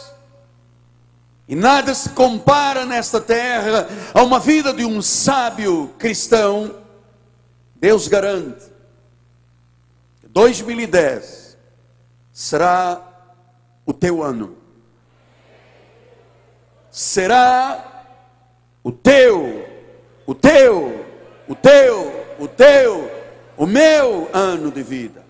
e 1.47 1.55
nada 1.55 1.93
se 1.93 2.09
compara 2.09 2.85
nesta 2.85 3.21
terra 3.21 3.87
a 4.13 4.21
uma 4.21 4.39
vida 4.39 4.73
de 4.73 4.83
um 4.83 5.01
sábio 5.01 5.93
cristão. 5.97 6.75
Deus 7.75 8.07
garante 8.07 8.65
que 10.19 10.27
2010 10.27 11.55
será 12.33 13.01
o 13.85 13.93
teu 13.93 14.21
ano. 14.21 14.57
Será 16.91 18.05
o 18.83 18.91
teu, 18.91 19.65
o 20.25 20.35
teu, 20.35 21.05
o 21.47 21.55
teu, 21.55 22.25
o 22.39 22.47
teu, 22.47 23.11
o 23.55 23.65
meu 23.65 24.29
ano 24.33 24.69
de 24.69 24.83
vida. 24.83 25.23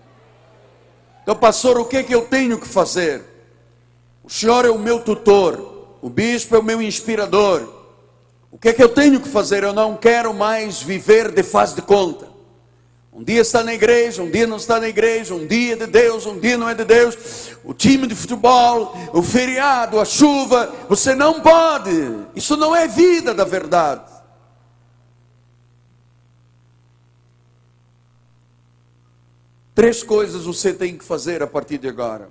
Então, 1.22 1.36
pastor, 1.36 1.78
o 1.78 1.84
que 1.84 1.98
é 1.98 2.02
que 2.02 2.14
eu 2.14 2.26
tenho 2.26 2.58
que 2.58 2.66
fazer? 2.66 3.22
O 4.24 4.30
senhor 4.30 4.64
é 4.64 4.70
o 4.70 4.78
meu 4.78 5.00
tutor, 5.00 5.77
o 6.00 6.08
bispo 6.08 6.54
é 6.54 6.58
o 6.58 6.62
meu 6.62 6.80
inspirador. 6.80 7.76
O 8.50 8.58
que 8.58 8.70
é 8.70 8.72
que 8.72 8.82
eu 8.82 8.88
tenho 8.88 9.20
que 9.20 9.28
fazer? 9.28 9.62
Eu 9.62 9.72
não 9.72 9.96
quero 9.96 10.32
mais 10.32 10.82
viver 10.82 11.30
de 11.30 11.42
faz 11.42 11.74
de 11.74 11.82
conta. 11.82 12.28
Um 13.12 13.24
dia 13.24 13.40
está 13.40 13.64
na 13.64 13.74
igreja, 13.74 14.22
um 14.22 14.30
dia 14.30 14.46
não 14.46 14.58
está 14.58 14.78
na 14.78 14.88
igreja, 14.88 15.34
um 15.34 15.44
dia 15.44 15.72
é 15.72 15.76
de 15.76 15.86
Deus, 15.86 16.24
um 16.24 16.38
dia 16.38 16.56
não 16.56 16.68
é 16.68 16.74
de 16.74 16.84
Deus. 16.84 17.16
O 17.64 17.74
time 17.74 18.06
de 18.06 18.14
futebol, 18.14 18.94
o 19.12 19.22
feriado, 19.22 19.98
a 19.98 20.04
chuva, 20.04 20.72
você 20.88 21.16
não 21.16 21.40
pode. 21.40 21.90
Isso 22.36 22.56
não 22.56 22.76
é 22.76 22.86
vida 22.86 23.34
da 23.34 23.44
verdade. 23.44 24.18
Três 29.74 30.02
coisas 30.02 30.44
você 30.44 30.72
tem 30.72 30.96
que 30.96 31.04
fazer 31.04 31.42
a 31.42 31.46
partir 31.46 31.78
de 31.78 31.88
agora. 31.88 32.28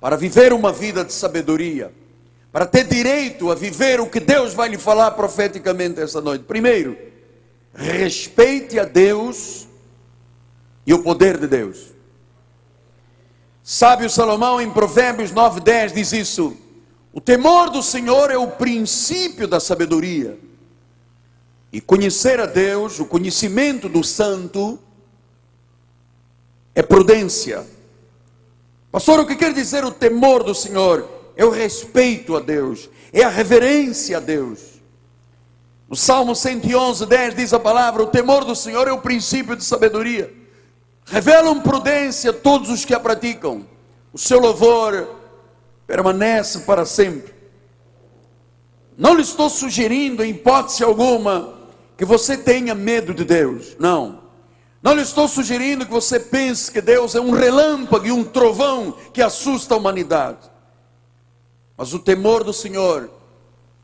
Para 0.00 0.16
viver 0.16 0.52
uma 0.52 0.72
vida 0.72 1.04
de 1.04 1.12
sabedoria, 1.12 1.92
para 2.52 2.66
ter 2.66 2.84
direito 2.84 3.50
a 3.50 3.54
viver 3.54 4.00
o 4.00 4.06
que 4.08 4.20
Deus 4.20 4.54
vai 4.54 4.68
lhe 4.68 4.78
falar 4.78 5.10
profeticamente 5.12 6.00
essa 6.00 6.20
noite. 6.20 6.44
Primeiro, 6.44 6.96
respeite 7.74 8.78
a 8.78 8.84
Deus 8.84 9.66
e 10.86 10.94
o 10.94 11.02
poder 11.02 11.38
de 11.38 11.46
Deus. 11.46 11.88
Sábio 13.62 14.08
Salomão 14.08 14.60
em 14.60 14.70
Provérbios 14.70 15.30
9:10 15.30 15.92
diz 15.92 16.12
isso: 16.12 16.56
O 17.12 17.20
temor 17.20 17.68
do 17.68 17.82
Senhor 17.82 18.30
é 18.30 18.38
o 18.38 18.52
princípio 18.52 19.46
da 19.46 19.60
sabedoria. 19.60 20.38
E 21.70 21.82
conhecer 21.82 22.40
a 22.40 22.46
Deus, 22.46 22.98
o 22.98 23.04
conhecimento 23.04 23.86
do 23.90 24.02
santo 24.02 24.78
é 26.74 26.82
prudência. 26.82 27.66
Pastor, 28.90 29.20
o 29.20 29.26
que 29.26 29.36
quer 29.36 29.52
dizer 29.52 29.84
o 29.84 29.90
temor 29.90 30.42
do 30.42 30.54
Senhor? 30.54 31.17
É 31.38 31.44
o 31.44 31.50
respeito 31.50 32.36
a 32.36 32.40
Deus, 32.40 32.90
é 33.12 33.22
a 33.22 33.28
reverência 33.28 34.16
a 34.16 34.20
Deus. 34.20 34.58
No 35.88 35.94
Salmo 35.94 36.34
111, 36.34 37.06
10 37.06 37.36
diz 37.36 37.52
a 37.54 37.60
palavra: 37.60 38.02
O 38.02 38.08
temor 38.08 38.44
do 38.44 38.56
Senhor 38.56 38.88
é 38.88 38.92
o 38.92 39.00
princípio 39.00 39.54
de 39.54 39.62
sabedoria. 39.62 40.34
Revelam 41.06 41.60
prudência 41.60 42.32
todos 42.32 42.68
os 42.68 42.84
que 42.84 42.92
a 42.92 42.98
praticam. 42.98 43.64
O 44.12 44.18
seu 44.18 44.40
louvor 44.40 45.14
permanece 45.86 46.58
para 46.60 46.84
sempre. 46.84 47.32
Não 48.96 49.14
lhe 49.14 49.22
estou 49.22 49.48
sugerindo, 49.48 50.24
em 50.24 50.30
hipótese 50.30 50.82
alguma, 50.82 51.54
que 51.96 52.04
você 52.04 52.36
tenha 52.36 52.74
medo 52.74 53.14
de 53.14 53.24
Deus. 53.24 53.76
Não. 53.78 54.22
Não 54.82 54.92
lhe 54.92 55.02
estou 55.02 55.28
sugerindo 55.28 55.86
que 55.86 55.92
você 55.92 56.18
pense 56.18 56.72
que 56.72 56.80
Deus 56.80 57.14
é 57.14 57.20
um 57.20 57.30
relâmpago 57.30 58.06
e 58.06 58.12
um 58.12 58.24
trovão 58.24 58.92
que 59.12 59.22
assusta 59.22 59.74
a 59.74 59.78
humanidade. 59.78 60.57
Mas 61.78 61.94
o 61.94 62.00
temor 62.00 62.42
do 62.42 62.52
Senhor 62.52 63.08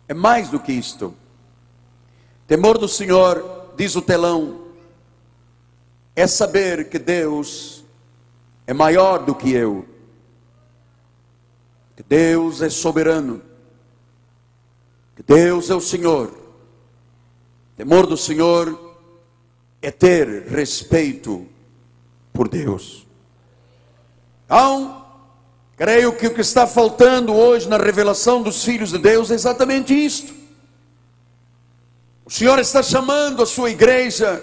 é 0.08 0.12
mais 0.12 0.48
do 0.48 0.58
que 0.58 0.72
isto. 0.72 1.14
Temor 2.48 2.76
do 2.76 2.88
Senhor, 2.88 3.72
diz 3.76 3.94
o 3.94 4.02
telão, 4.02 4.62
é 6.16 6.26
saber 6.26 6.90
que 6.90 6.98
Deus 6.98 7.84
é 8.66 8.74
maior 8.74 9.24
do 9.24 9.32
que 9.32 9.52
eu, 9.52 9.86
que 11.96 12.02
Deus 12.02 12.61
é 12.62 12.68
soberano, 12.68 13.40
que 15.14 15.22
Deus 15.22 15.70
é 15.70 15.74
o 15.74 15.80
Senhor. 15.80 16.37
Temor 17.76 18.09
do 18.09 18.16
Senhor 18.16 18.96
é 19.80 19.92
ter 19.92 20.48
respeito 20.48 21.46
por 22.33 22.48
Deus. 22.48 23.07
Então, 24.44 25.04
creio 25.85 26.14
que 26.14 26.27
o 26.29 26.35
que 26.35 26.40
está 26.40 26.66
faltando 26.66 27.35
hoje 27.35 27.68
na 27.68 27.77
revelação 27.77 28.40
dos 28.40 28.64
filhos 28.64 28.90
de 28.90 28.97
Deus 28.97 29.31
é 29.31 29.35
exatamente 29.35 29.92
isto 29.92 30.33
o 32.25 32.31
Senhor 32.31 32.59
está 32.59 32.83
chamando 32.83 33.42
a 33.42 33.47
sua 33.47 33.70
igreja 33.70 34.42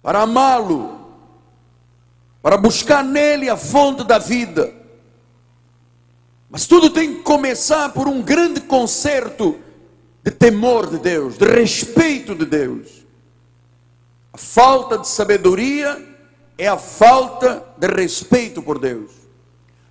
para 0.00 0.22
amá-lo, 0.22 1.00
para 2.40 2.56
buscar 2.56 3.02
nele 3.02 3.50
a 3.50 3.56
fonte 3.56 4.04
da 4.04 4.16
vida. 4.16 4.72
Mas 6.48 6.68
tudo 6.68 6.90
tem 6.90 7.16
que 7.16 7.22
começar 7.22 7.92
por 7.92 8.06
um 8.06 8.22
grande 8.22 8.60
concerto 8.60 9.58
de 10.22 10.30
temor 10.30 10.88
de 10.88 10.98
Deus, 10.98 11.36
de 11.36 11.44
respeito 11.46 12.32
de 12.36 12.46
Deus. 12.46 12.86
A 14.32 14.38
falta 14.38 14.98
de 14.98 15.08
sabedoria 15.08 16.00
é 16.56 16.68
a 16.68 16.78
falta 16.78 17.64
de 17.76 17.88
respeito 17.88 18.62
por 18.62 18.78
Deus. 18.78 19.19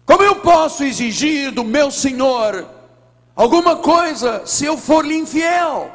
Como 0.09 0.23
eu 0.23 0.37
posso 0.37 0.83
exigir 0.83 1.51
do 1.51 1.63
meu 1.63 1.91
Senhor 1.91 2.67
alguma 3.35 3.75
coisa 3.75 4.41
se 4.43 4.65
eu 4.65 4.75
for 4.75 5.05
lhe 5.05 5.15
infiel? 5.15 5.91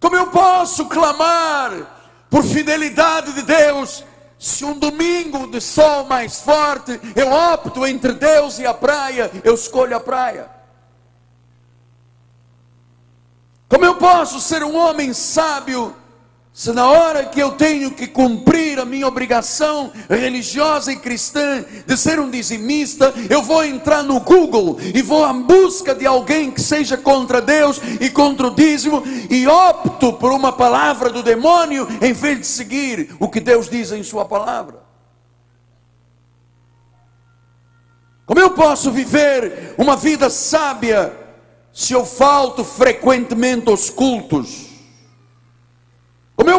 Como 0.00 0.16
eu 0.16 0.28
posso 0.28 0.86
clamar 0.86 2.24
por 2.30 2.42
fidelidade 2.42 3.34
de 3.34 3.42
Deus 3.42 4.02
se 4.38 4.64
um 4.64 4.78
domingo 4.78 5.46
de 5.46 5.60
sol 5.60 6.04
mais 6.04 6.40
forte 6.40 6.98
eu 7.14 7.30
opto 7.30 7.86
entre 7.86 8.14
Deus 8.14 8.58
e 8.58 8.64
a 8.64 8.72
praia, 8.72 9.30
eu 9.44 9.54
escolho 9.54 9.94
a 9.94 10.00
praia? 10.00 10.48
Como 13.68 13.84
eu 13.84 13.96
posso 13.96 14.40
ser 14.40 14.64
um 14.64 14.74
homem 14.74 15.12
sábio 15.12 15.94
se 16.52 16.72
na 16.72 16.90
hora 16.90 17.24
que 17.24 17.40
eu 17.40 17.52
tenho 17.52 17.92
que 17.92 18.08
cumprir 18.08 18.78
a 18.80 18.84
minha 18.84 19.06
obrigação 19.06 19.92
religiosa 20.08 20.92
e 20.92 20.96
cristã 20.96 21.64
de 21.86 21.96
ser 21.96 22.18
um 22.18 22.28
dizimista, 22.28 23.14
eu 23.30 23.40
vou 23.40 23.64
entrar 23.64 24.02
no 24.02 24.18
Google 24.20 24.76
e 24.94 25.00
vou 25.00 25.24
à 25.24 25.32
busca 25.32 25.94
de 25.94 26.06
alguém 26.06 26.50
que 26.50 26.60
seja 26.60 26.96
contra 26.96 27.40
Deus 27.40 27.80
e 28.00 28.10
contra 28.10 28.48
o 28.48 28.54
dízimo 28.54 29.02
e 29.30 29.46
opto 29.46 30.12
por 30.14 30.32
uma 30.32 30.52
palavra 30.52 31.08
do 31.08 31.22
demônio 31.22 31.86
em 32.02 32.12
vez 32.12 32.40
de 32.40 32.46
seguir 32.46 33.14
o 33.20 33.28
que 33.28 33.40
Deus 33.40 33.68
diz 33.68 33.92
em 33.92 34.02
Sua 34.02 34.24
palavra. 34.24 34.80
Como 38.26 38.40
eu 38.40 38.50
posso 38.50 38.90
viver 38.90 39.74
uma 39.78 39.96
vida 39.96 40.28
sábia 40.28 41.12
se 41.72 41.92
eu 41.92 42.04
falto 42.04 42.64
frequentemente 42.64 43.68
aos 43.68 43.88
cultos? 43.88 44.69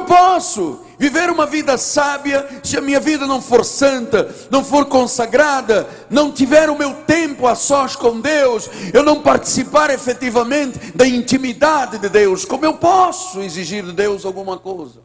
Eu 0.01 0.05
posso 0.05 0.79
viver 0.97 1.29
uma 1.29 1.45
vida 1.45 1.77
sábia 1.77 2.61
se 2.63 2.75
a 2.75 2.81
minha 2.81 2.99
vida 2.99 3.27
não 3.27 3.39
for 3.39 3.63
santa, 3.63 4.33
não 4.49 4.63
for 4.63 4.87
consagrada, 4.87 5.87
não 6.09 6.31
tiver 6.31 6.71
o 6.71 6.77
meu 6.77 7.03
tempo 7.03 7.45
a 7.45 7.53
sós 7.53 7.95
com 7.95 8.19
Deus, 8.19 8.67
eu 8.93 9.03
não 9.03 9.21
participar 9.21 9.91
efetivamente 9.91 10.91
da 10.95 11.05
intimidade 11.05 11.99
de 11.99 12.09
Deus? 12.09 12.43
Como 12.43 12.65
eu 12.65 12.73
posso 12.77 13.41
exigir 13.41 13.85
de 13.85 13.93
Deus 13.93 14.25
alguma 14.25 14.57
coisa? 14.57 15.01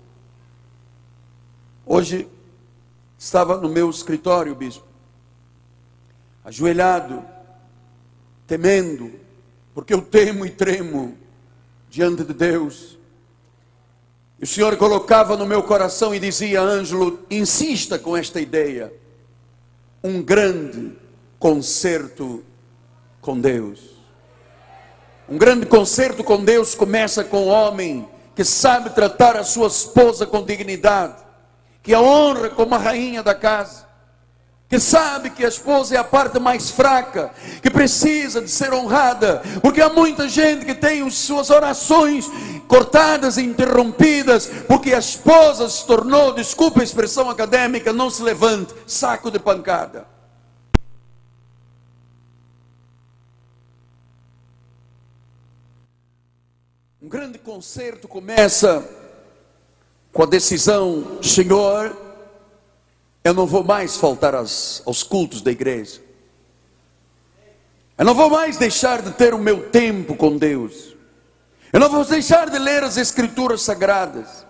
Hoje 1.85 2.27
estava 3.19 3.59
no 3.59 3.69
meu 3.69 3.91
escritório, 3.91 4.55
bispo, 4.55 4.85
ajoelhado, 6.43 7.23
temendo, 8.47 9.13
porque 9.75 9.93
eu 9.93 10.01
temo 10.01 10.47
e 10.47 10.51
tremo 10.51 11.15
diante 11.91 12.25
de 12.25 12.33
Deus 12.33 12.96
o 14.40 14.46
Senhor 14.46 14.77
colocava 14.77 15.37
no 15.37 15.46
meu 15.46 15.62
coração 15.62 16.14
e 16.14 16.18
dizia: 16.18 16.61
Ângelo, 16.61 17.20
insista 17.31 17.99
com 17.99 18.16
esta 18.16 18.40
ideia. 18.40 18.92
Um 20.05 20.22
grande 20.22 20.92
concerto 21.38 22.44
com 23.20 23.40
Deus. 23.40 23.96
Um 25.29 25.38
grande 25.38 25.66
concerto 25.66 26.22
com 26.22 26.44
Deus 26.44 26.75
começa 26.75 27.25
com 27.25 27.44
o 27.44 27.49
homem 27.49 28.09
que 28.35 28.44
sabe 28.44 28.90
tratar 28.90 29.37
a 29.37 29.42
sua 29.42 29.66
esposa 29.66 30.27
com 30.27 30.44
dignidade, 30.44 31.16
que 31.83 31.94
a 31.94 32.01
honra 32.01 32.51
como 32.51 32.75
a 32.75 32.79
rainha 32.79 33.22
da 33.22 33.35
casa 33.35 33.86
que 34.69 34.81
sabe 34.81 35.31
que 35.31 35.45
a 35.45 35.49
esposa 35.49 35.95
é 35.95 35.99
a 35.99 36.05
parte 36.05 36.41
mais 36.41 36.71
fraca, 36.71 37.31
que 37.63 37.71
precisa 37.71 38.41
de 38.41 38.51
ser 38.51 38.73
honrada, 38.73 39.41
porque 39.63 39.81
há 39.81 39.89
muita 39.89 40.29
gente 40.29 40.65
que 40.65 40.75
tem 40.75 41.09
suas 41.09 41.51
orações 41.51 42.29
cortadas 42.67 43.37
e 43.37 43.43
interrompidas, 43.43 44.51
porque 44.67 44.93
a 44.93 44.99
esposa 44.99 45.69
se 45.69 45.87
tornou, 45.87 46.33
desculpa 46.33 46.81
a 46.81 46.85
expressão 46.85 47.31
acadêmica, 47.31 47.93
não 47.93 48.11
se 48.11 48.23
levante, 48.23 48.75
saco 48.87 49.31
de 49.31 49.39
pancada. 49.39 50.07
Um 57.01 57.09
grande 57.09 57.39
concerto 57.39 58.09
começa 58.09 58.85
com 60.13 60.25
a 60.25 60.27
decisão: 60.27 61.23
Senhor, 61.23 62.06
eu 63.27 63.35
não 63.35 63.45
vou 63.45 63.65
mais 63.65 63.97
faltar 63.97 64.37
aos, 64.37 65.03
cultos 65.03 65.43
da 65.43 65.51
igreja. 65.51 66.01
Eu 67.99 68.05
não 68.05 68.15
vou 68.15 68.31
mais 68.31 68.57
deixar 68.57 69.03
de 69.03 69.11
ter 69.11 69.35
o 69.35 69.39
meu 69.39 69.69
tempo 69.69 70.15
com 70.15 70.37
Deus. 70.37 70.95
Eu 71.73 71.81
não 71.81 71.89
vou 71.89 72.05
deixar 72.05 72.49
de 72.49 72.57
ler 72.57 72.85
as 72.85 72.97
Escrituras 72.97 73.62
Sagradas. 73.62 74.47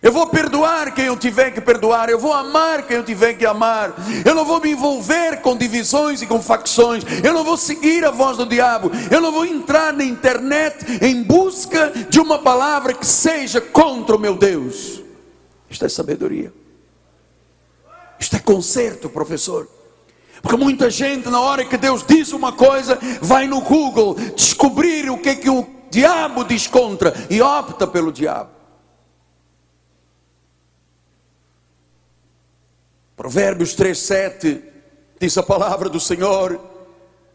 Eu 0.00 0.10
vou 0.10 0.26
perdoar 0.26 0.94
quem 0.94 1.04
eu 1.04 1.18
tiver 1.18 1.50
que 1.50 1.60
perdoar, 1.60 2.08
eu 2.08 2.18
vou 2.18 2.32
amar 2.32 2.86
quem 2.86 2.96
eu 2.96 3.04
tiver 3.04 3.34
que 3.34 3.44
amar. 3.44 3.94
Eu 4.24 4.34
não 4.34 4.46
vou 4.46 4.58
me 4.58 4.70
envolver 4.70 5.42
com 5.42 5.54
divisões 5.54 6.22
e 6.22 6.26
com 6.26 6.40
facções. 6.40 7.04
Eu 7.22 7.34
não 7.34 7.44
vou 7.44 7.58
seguir 7.58 8.06
a 8.06 8.10
voz 8.10 8.38
do 8.38 8.46
diabo. 8.46 8.90
Eu 9.10 9.20
não 9.20 9.30
vou 9.30 9.44
entrar 9.44 9.92
na 9.92 10.02
internet 10.02 11.04
em 11.04 11.22
busca 11.22 11.92
de 12.08 12.18
uma 12.18 12.38
palavra 12.38 12.94
que 12.94 13.06
seja 13.06 13.60
contra 13.60 14.16
o 14.16 14.18
meu 14.18 14.34
Deus. 14.34 15.02
Isto 15.68 15.84
é 15.84 15.90
sabedoria. 15.90 16.61
Isto 18.22 18.36
é 18.36 18.38
conserto, 18.38 19.08
professor. 19.08 19.68
Porque 20.40 20.56
muita 20.56 20.88
gente, 20.88 21.28
na 21.28 21.40
hora 21.40 21.64
que 21.64 21.76
Deus 21.76 22.04
diz 22.06 22.32
uma 22.32 22.52
coisa, 22.52 22.96
vai 23.20 23.48
no 23.48 23.60
Google 23.60 24.14
descobrir 24.36 25.10
o 25.10 25.18
que 25.18 25.30
é 25.30 25.34
que 25.34 25.50
o 25.50 25.66
diabo 25.90 26.44
diz 26.44 26.68
contra 26.68 27.12
e 27.28 27.42
opta 27.42 27.84
pelo 27.84 28.12
diabo. 28.12 28.50
Provérbios 33.16 33.74
3,7 33.74 34.62
diz 35.20 35.36
a 35.36 35.42
palavra 35.42 35.88
do 35.88 35.98
Senhor: 35.98 36.60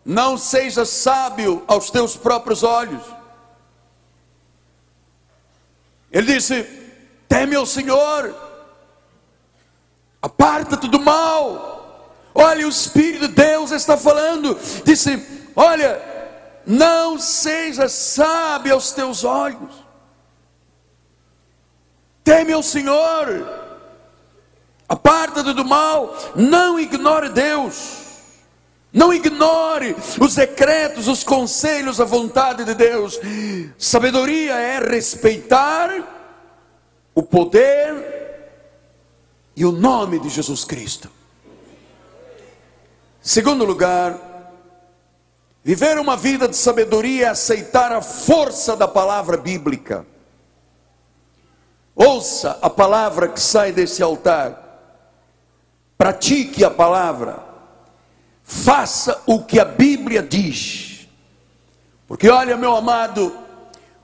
Não 0.06 0.38
seja 0.38 0.86
sábio 0.86 1.65
aos 1.67 1.89
teus 1.89 2.15
próprios 2.15 2.63
olhos. 2.63 3.04
Ele 6.10 6.34
disse: 6.34 6.63
Teme 7.28 7.56
ao 7.58 7.65
Senhor, 7.65 8.47
aparta-te 10.21 10.88
do 10.88 10.99
mal. 10.99 12.13
Olha, 12.34 12.65
o 12.65 12.69
Espírito 12.69 13.27
de 13.27 13.34
Deus 13.34 13.71
está 13.71 13.97
falando. 13.97 14.58
Disse: 14.84 15.49
Olha, 15.56 16.01
não 16.65 17.19
seja 17.19 17.89
sábio 17.89 18.73
aos 18.73 18.91
teus 18.91 19.23
olhos. 19.23 19.86
Teme 22.23 22.51
ao 22.51 22.62
Senhor 22.62 23.67
Aparta-te 24.88 25.51
do 25.53 25.65
mal, 25.65 26.15
não 26.36 26.80
ignore 26.80 27.30
Deus. 27.30 28.06
Não 28.93 29.13
ignore 29.13 29.95
os 30.19 30.36
decretos, 30.36 31.08
os 31.08 31.23
conselhos, 31.23 31.99
a 31.99 32.06
vontade 32.06 32.63
de 32.63 32.73
Deus. 32.73 33.19
Sabedoria 33.77 34.53
é 34.56 34.80
respeitar 34.80 35.91
o 37.13 37.21
poder 37.21 38.16
e 39.58 39.65
o 39.65 39.72
nome 39.74 40.20
de 40.20 40.30
Jesus 40.30 40.63
Cristo. 40.63 41.10
Segundo 43.22 43.65
lugar, 43.65 44.17
viver 45.63 45.98
uma 45.98 46.15
vida 46.15 46.48
de 46.48 46.56
sabedoria 46.56 47.26
é 47.26 47.30
aceitar 47.30 47.91
a 47.91 48.02
força 48.02 48.78
da 48.78 48.88
palavra 48.88 49.36
bíblica. 49.36 50.06
Ouça 51.93 52.58
a 52.62 52.70
palavra 52.70 53.28
que 53.28 53.41
sai 53.41 53.74
desse 53.74 54.02
altar 54.02 54.65
pratique 55.98 56.63
a 56.63 56.70
palavra, 56.70 57.43
faça 58.43 59.20
o 59.26 59.43
que 59.43 59.60
a 59.60 59.65
Bíblia 59.65 60.22
diz. 60.22 61.08
Porque 62.08 62.30
olha, 62.30 62.56
meu 62.56 62.76
amado, 62.76 63.36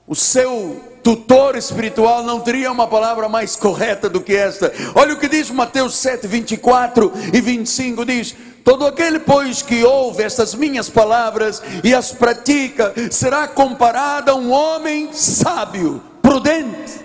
o 0.06 0.14
seu 0.14 0.93
tutor 1.04 1.54
espiritual 1.54 2.22
não 2.22 2.40
teria 2.40 2.72
uma 2.72 2.86
palavra 2.86 3.28
mais 3.28 3.54
correta 3.54 4.08
do 4.08 4.22
que 4.22 4.34
esta. 4.34 4.72
Olha 4.94 5.12
o 5.12 5.18
que 5.18 5.28
diz 5.28 5.50
Mateus 5.50 5.96
7, 5.98 6.26
24 6.26 7.12
e 7.32 7.40
25: 7.42 8.04
diz: 8.06 8.34
Todo 8.64 8.86
aquele, 8.86 9.18
pois, 9.18 9.60
que 9.60 9.84
ouve 9.84 10.22
estas 10.22 10.54
minhas 10.54 10.88
palavras 10.88 11.62
e 11.84 11.94
as 11.94 12.10
pratica, 12.10 12.94
será 13.10 13.46
comparado 13.46 14.30
a 14.30 14.34
um 14.34 14.50
homem 14.50 15.12
sábio, 15.12 16.02
prudente. 16.22 17.04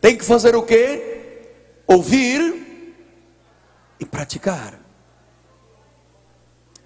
Tem 0.00 0.16
que 0.16 0.24
fazer 0.24 0.56
o 0.56 0.62
quê? 0.62 1.46
Ouvir 1.86 2.96
e 4.00 4.06
praticar. 4.06 4.80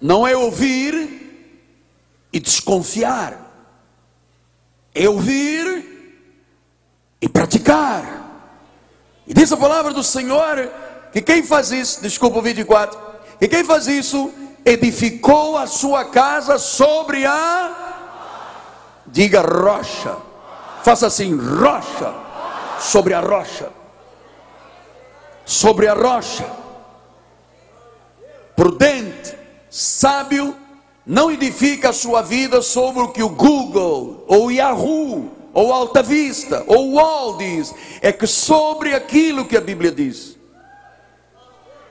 Não 0.01 0.27
é 0.27 0.35
ouvir 0.35 1.29
e 2.31 2.39
desconfiar, 2.39 3.48
é 5.03 5.09
ouvir 5.09 5.85
e 7.21 7.29
praticar. 7.29 8.03
E 9.27 9.33
diz 9.33 9.51
a 9.51 9.57
palavra 9.57 9.93
do 9.93 10.03
Senhor 10.03 10.69
que 11.11 11.21
quem 11.21 11.43
faz 11.43 11.71
isso, 11.71 12.01
desculpa 12.01 12.39
o 12.39 12.41
24, 12.41 12.99
que 13.39 13.47
quem 13.47 13.63
faz 13.63 13.87
isso 13.87 14.31
edificou 14.65 15.57
a 15.57 15.65
sua 15.67 16.05
casa 16.05 16.57
sobre 16.57 17.25
a 17.25 17.75
diga 19.07 19.41
rocha. 19.41 20.17
Faça 20.83 21.07
assim, 21.07 21.35
rocha 21.35 22.13
sobre 22.79 23.13
a 23.13 23.19
rocha. 23.19 23.69
Sobre 25.45 25.87
a 25.87 25.93
rocha 25.93 26.59
prudente, 28.59 29.37
sábio, 29.69 30.53
não 31.09 31.29
edifica 31.31 31.89
a 31.89 31.93
sua 31.93 32.21
vida 32.21 32.61
sobre 32.61 33.01
o 33.01 33.07
que 33.07 33.23
o 33.23 33.29
Google, 33.29 34.23
ou 34.27 34.51
Yahoo, 34.51 35.31
ou 35.51 35.73
Alta 35.73 36.03
Vista, 36.03 36.63
ou 36.67 36.93
Wall 36.93 37.35
diz, 37.35 37.73
é 37.99 38.11
que 38.11 38.27
sobre 38.27 38.93
aquilo 38.93 39.45
que 39.45 39.57
a 39.57 39.61
Bíblia 39.61 39.91
diz. 39.91 40.37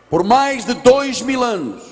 Por 0.08 0.22
mais 0.22 0.64
de 0.64 0.74
dois 0.74 1.20
mil 1.20 1.42
anos, 1.42 1.82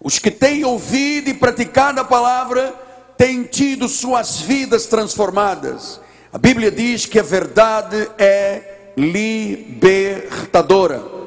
os 0.00 0.18
que 0.18 0.32
têm 0.32 0.64
ouvido 0.64 1.30
e 1.30 1.34
praticado 1.34 2.00
a 2.00 2.04
palavra 2.04 2.74
têm 3.16 3.44
tido 3.44 3.86
suas 3.86 4.40
vidas 4.40 4.86
transformadas. 4.86 6.00
A 6.32 6.38
Bíblia 6.38 6.72
diz 6.72 7.06
que 7.06 7.20
a 7.20 7.22
verdade 7.22 8.10
é 8.18 8.92
libertadora. 8.96 11.19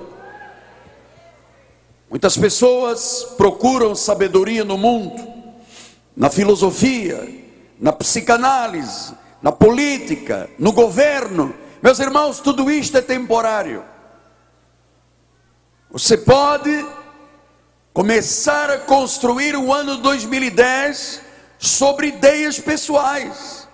Muitas 2.13 2.37
pessoas 2.37 3.25
procuram 3.37 3.95
sabedoria 3.95 4.63
no 4.63 4.77
mundo, 4.77 5.27
na 6.15 6.29
filosofia, 6.29 7.27
na 7.79 7.91
psicanálise, 7.91 9.15
na 9.41 9.51
política, 9.51 10.47
no 10.59 10.71
governo. 10.71 11.55
Meus 11.81 11.97
irmãos, 11.97 12.39
tudo 12.39 12.69
isto 12.69 12.95
é 12.99 13.01
temporário. 13.01 13.83
Você 15.89 16.15
pode 16.15 16.85
começar 17.91 18.69
a 18.69 18.77
construir 18.77 19.55
o 19.55 19.73
ano 19.73 19.97
2010 19.97 21.19
sobre 21.57 22.09
ideias 22.09 22.59
pessoais, 22.59 23.67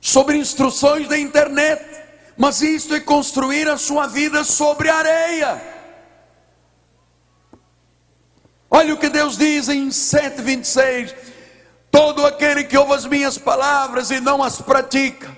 sobre 0.00 0.36
instruções 0.36 1.08
da 1.08 1.18
internet, 1.18 1.84
mas 2.36 2.62
isto 2.62 2.94
é 2.94 3.00
construir 3.00 3.68
a 3.68 3.76
sua 3.76 4.06
vida 4.06 4.44
sobre 4.44 4.88
areia. 4.88 5.75
Olha 8.76 8.92
o 8.92 8.98
que 8.98 9.08
Deus 9.08 9.38
diz 9.38 9.70
em 9.70 9.88
7,26: 9.88 11.14
Todo 11.90 12.26
aquele 12.26 12.62
que 12.62 12.76
ouve 12.76 12.92
as 12.92 13.06
minhas 13.06 13.38
palavras 13.38 14.10
e 14.10 14.20
não 14.20 14.42
as 14.42 14.60
pratica. 14.60 15.34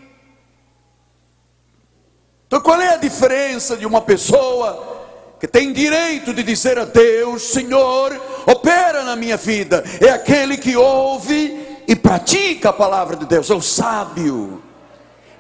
Então, 2.49 2.61
qual 2.61 2.81
é 2.81 2.95
a 2.95 2.97
diferença 2.97 3.77
de 3.77 3.87
uma 3.87 4.01
pessoa 4.01 5.37
que 5.39 5.47
tem 5.47 5.73
direito 5.73 6.35
de 6.35 6.43
dizer 6.43 6.81
a 6.81 6.85
Deus: 6.85 7.43
Senhor, 7.53 8.21
opera 8.45 9.05
na 9.05 9.15
minha 9.15 9.37
vida? 9.37 9.85
É 10.01 10.11
aquele 10.11 10.57
que 10.57 10.77
ouve 10.77 11.65
e 11.87 11.95
pratica 11.95 12.71
a 12.71 12.73
palavra 12.73 13.15
de 13.15 13.25
Deus, 13.25 13.51
é 13.51 13.55
o 13.55 13.63
sábio. 13.63 14.61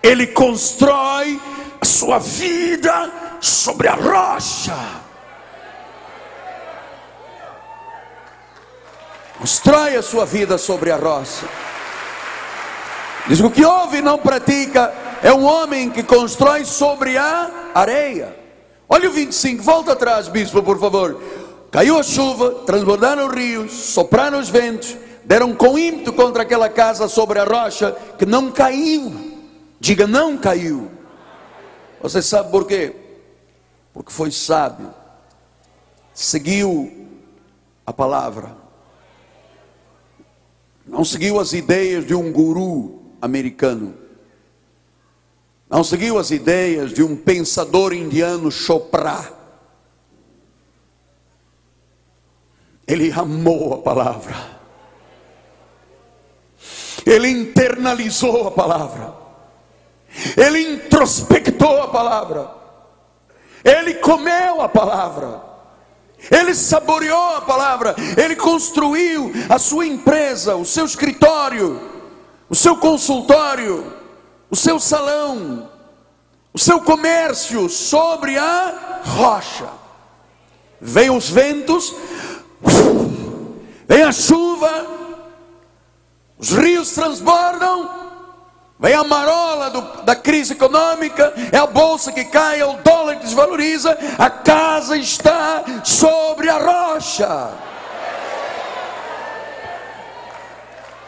Ele 0.01 0.29
constrói 0.29 1.41
a 1.81 1.85
sua 1.85 2.21
vida 2.21 3.11
sobre 3.41 3.89
a 3.89 3.95
rocha. 3.95 5.08
Constrói 9.39 9.95
a 9.95 10.03
sua 10.03 10.27
vida 10.27 10.59
sobre 10.59 10.91
a 10.91 10.97
rocha. 10.97 11.47
Diz 13.29 13.39
o 13.39 13.51
que 13.51 13.65
ouve 13.65 13.99
e 13.99 14.03
não 14.03 14.19
pratica 14.19 14.93
é 15.23 15.33
um 15.33 15.45
homem 15.45 15.91
que 15.91 16.03
constrói 16.03 16.65
sobre 16.65 17.17
a 17.17 17.71
areia. 17.73 18.37
Olha 18.89 19.09
o 19.09 19.13
25, 19.13 19.63
volta 19.63 19.93
atrás, 19.93 20.27
bispo, 20.27 20.61
por 20.61 20.81
favor. 20.81 21.23
Caiu 21.71 21.99
a 21.99 22.03
chuva, 22.03 22.51
transbordaram 22.67 23.29
os 23.29 23.35
rios, 23.35 23.73
sopraram 23.73 24.41
os 24.41 24.49
ventos, 24.49 24.97
deram 25.25 25.55
com 25.55 25.79
ímpeto 25.79 26.13
contra 26.13 26.43
aquela 26.43 26.69
casa 26.69 27.07
sobre 27.07 27.39
a 27.39 27.45
rocha, 27.45 27.97
que 28.19 28.27
não 28.27 28.51
caiu. 28.51 29.39
Diga, 29.79 30.07
não 30.07 30.37
caiu. 30.37 30.91
Você 32.01 32.21
sabe 32.23 32.51
por 32.51 32.67
quê? 32.67 32.93
Porque 33.95 34.11
foi 34.11 34.33
sábio, 34.33 34.93
seguiu 36.13 37.07
a 37.87 37.93
palavra 37.93 38.58
não 40.89 41.05
seguiu 41.05 41.39
as 41.39 41.53
ideias 41.53 42.07
de 42.07 42.15
um 42.15 42.33
guru, 42.33 43.03
americano. 43.21 43.95
Não 45.69 45.85
seguiu 45.85 46.19
as 46.19 46.31
ideias 46.31 46.93
de 46.93 47.03
um 47.03 47.15
pensador 47.15 47.93
indiano 47.93 48.51
Chopra. 48.51 49.35
Ele 52.87 53.13
amou 53.13 53.75
a 53.75 53.79
palavra. 53.79 54.35
Ele 57.05 57.29
internalizou 57.29 58.49
a 58.49 58.51
palavra. 58.51 59.15
Ele 60.39 60.75
introspectou 60.75 61.83
a 61.83 61.89
palavra. 61.89 62.51
Ele 63.63 63.95
comeu 63.95 64.63
a 64.63 64.69
palavra. 64.71 65.48
Ele 66.31 66.55
saboreou 66.55 67.37
a 67.37 67.41
palavra. 67.41 67.95
Ele 68.17 68.37
construiu 68.37 69.33
a 69.49 69.59
sua 69.59 69.87
empresa, 69.87 70.57
o 70.57 70.65
seu 70.65 70.85
escritório, 70.85 71.81
o 72.49 72.55
seu 72.55 72.77
consultório, 72.77 73.93
o 74.51 74.57
seu 74.57 74.81
salão, 74.81 75.71
o 76.53 76.59
seu 76.59 76.81
comércio 76.81 77.69
sobre 77.69 78.37
a 78.37 79.01
rocha. 79.05 79.69
Vem 80.81 81.11
os 81.11 81.29
ventos, 81.29 81.95
vem 83.87 84.03
a 84.03 84.13
chuva, 84.13 84.87
os 86.39 86.51
rios 86.53 86.93
transbordam, 86.93 88.08
Vem 88.81 88.95
a 88.95 89.03
marola 89.03 89.71
do, 89.71 90.03
da 90.03 90.15
crise 90.15 90.53
econômica, 90.53 91.33
é 91.51 91.57
a 91.57 91.67
bolsa 91.67 92.13
que 92.13 92.25
cai, 92.25 92.61
é 92.61 92.65
o 92.65 92.75
dólar 92.75 93.17
que 93.17 93.25
desvaloriza, 93.25 93.99
a 94.17 94.31
casa 94.31 94.97
está 94.97 95.65
sobre 95.85 96.49
a 96.49 96.59
rocha. 96.59 97.51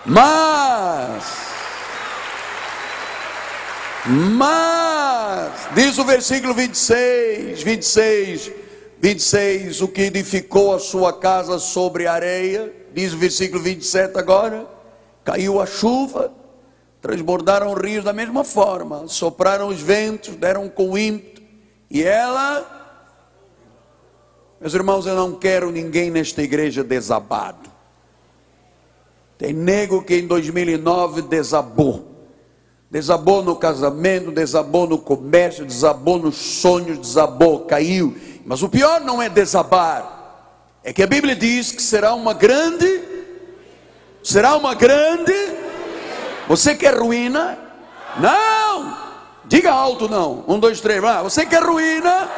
Mas, 0.04 1.24
mas, 4.06 5.52
diz 5.72 5.96
o 5.98 6.04
versículo 6.04 6.52
26, 6.52 7.62
26, 7.62 8.50
26, 8.98 9.80
o 9.82 9.86
que 9.86 10.02
edificou 10.02 10.74
a 10.74 10.80
sua 10.80 11.12
casa 11.12 11.60
sobre 11.60 12.08
a 12.08 12.14
areia, 12.14 12.72
diz 12.92 13.12
o 13.12 13.18
versículo 13.18 13.62
27 13.62 14.18
agora, 14.18 14.66
caiu 15.22 15.60
a 15.60 15.66
chuva, 15.66 16.32
transbordaram 17.00 17.72
rios 17.74 18.04
da 18.04 18.12
mesma 18.12 18.44
forma, 18.44 19.08
sopraram 19.08 19.68
os 19.68 19.80
ventos, 19.80 20.36
deram 20.36 20.68
com 20.68 20.96
ímpeto, 20.96 21.40
e 21.90 22.02
ela. 22.02 22.78
Meus 24.60 24.74
irmãos, 24.74 25.06
eu 25.06 25.16
não 25.16 25.34
quero 25.34 25.70
ninguém 25.70 26.10
nesta 26.10 26.42
igreja 26.42 26.84
desabado. 26.84 27.70
Tem 29.38 29.54
nego 29.54 30.02
que 30.02 30.16
em 30.16 30.26
2009 30.26 31.22
desabou. 31.22 32.06
Desabou 32.90 33.42
no 33.42 33.56
casamento, 33.56 34.30
desabou 34.30 34.86
no 34.86 34.98
comércio, 34.98 35.64
desabou 35.64 36.18
nos 36.18 36.36
sonhos, 36.36 36.98
desabou, 36.98 37.60
caiu. 37.60 38.16
Mas 38.44 38.62
o 38.62 38.68
pior 38.68 39.00
não 39.00 39.22
é 39.22 39.28
desabar, 39.28 40.20
é 40.82 40.92
que 40.92 41.02
a 41.02 41.06
Bíblia 41.06 41.36
diz 41.36 41.72
que 41.72 41.80
será 41.80 42.14
uma 42.14 42.34
grande, 42.34 43.02
será 44.22 44.56
uma 44.56 44.74
grande 44.74 45.59
você 46.48 46.74
quer 46.74 46.98
ruína? 46.98 47.58
Não! 48.18 49.10
Diga 49.44 49.72
alto 49.72 50.08
não. 50.08 50.44
Um, 50.46 50.58
dois, 50.58 50.80
três. 50.80 51.00
Vai. 51.00 51.22
Você 51.22 51.44
quer 51.46 51.62
ruína? 51.62 52.28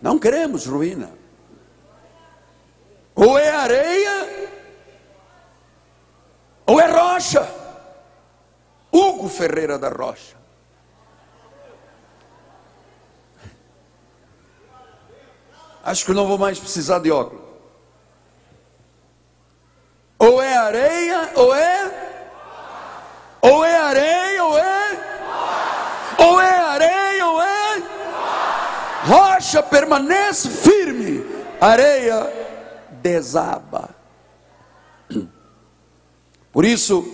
Não 0.00 0.18
queremos 0.18 0.66
ruína. 0.66 1.10
Ou 3.14 3.38
é 3.38 3.50
areia, 3.50 4.50
ou 6.66 6.80
é 6.80 6.86
rocha. 6.86 7.48
Hugo 8.92 9.28
Ferreira 9.28 9.78
da 9.78 9.88
Rocha. 9.88 10.36
Acho 15.82 16.04
que 16.04 16.12
não 16.12 16.26
vou 16.26 16.38
mais 16.38 16.58
precisar 16.58 16.98
de 16.98 17.10
óculos. 17.10 17.45
Ou 20.18 20.42
é 20.42 20.56
areia, 20.56 21.30
ou 21.34 21.54
é. 21.54 21.92
Ou 23.42 23.64
é 23.64 23.76
areia, 23.76 24.44
ou 24.44 24.58
é. 24.58 24.98
Ou 26.18 26.40
é 26.40 26.58
areia, 26.58 27.26
ou 27.26 27.42
é. 27.42 27.82
Rocha 29.04 29.62
permanece 29.62 30.48
firme, 30.48 31.24
areia 31.60 32.32
desaba. 33.02 33.90
Por 36.52 36.64
isso, 36.64 37.04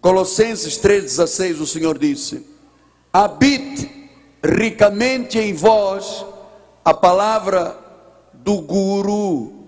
Colossenses 0.00 0.78
3,16, 0.78 1.60
o 1.60 1.66
Senhor 1.66 1.98
disse: 1.98 2.46
habite 3.12 4.10
ricamente 4.42 5.38
em 5.38 5.52
vós 5.54 6.24
a 6.84 6.92
palavra 6.92 7.78
do 8.32 8.60
guru 8.60 9.63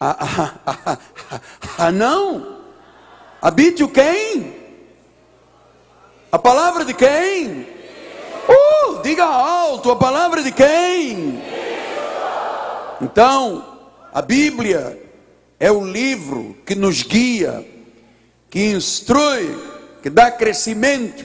ah, 0.00 0.16
ah, 0.20 0.52
ah, 0.66 1.40
ah, 1.78 1.92
não. 1.92 2.56
Habite 3.40 3.82
o 3.82 3.88
quem? 3.88 4.54
A 6.30 6.38
palavra 6.38 6.84
de 6.84 6.92
quem? 6.92 7.66
Uh, 8.48 9.02
diga 9.02 9.24
alto, 9.24 9.90
a 9.90 9.96
palavra 9.96 10.42
de 10.42 10.52
quem? 10.52 11.42
Então, 13.00 13.78
a 14.12 14.20
Bíblia 14.20 15.02
é 15.58 15.70
o 15.70 15.84
livro 15.84 16.56
que 16.66 16.74
nos 16.74 17.02
guia, 17.02 17.66
que 18.50 18.66
instrui, 18.66 19.56
que 20.02 20.10
dá 20.10 20.30
crescimento, 20.30 21.24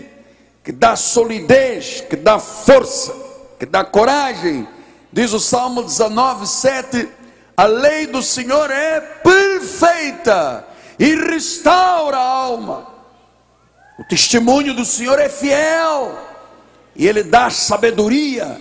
que 0.64 0.72
dá 0.72 0.96
solidez, 0.96 2.02
que 2.02 2.16
dá 2.16 2.40
força, 2.40 3.14
que 3.60 3.66
dá 3.66 3.84
coragem. 3.84 4.68
Diz 5.12 5.34
o 5.34 5.40
Salmo 5.40 5.84
19, 5.84 6.48
7 6.48 7.21
a 7.62 7.68
lei 7.68 8.08
do 8.08 8.24
Senhor 8.24 8.72
é 8.72 9.00
perfeita 9.00 10.66
e 10.98 11.14
restaura 11.14 12.18
a 12.18 12.20
alma. 12.20 12.88
O 14.00 14.04
testemunho 14.04 14.74
do 14.74 14.84
Senhor 14.84 15.20
é 15.20 15.30
fiel 15.30 16.18
e 16.96 17.06
ele 17.06 17.22
dá 17.22 17.52
sabedoria 17.52 18.60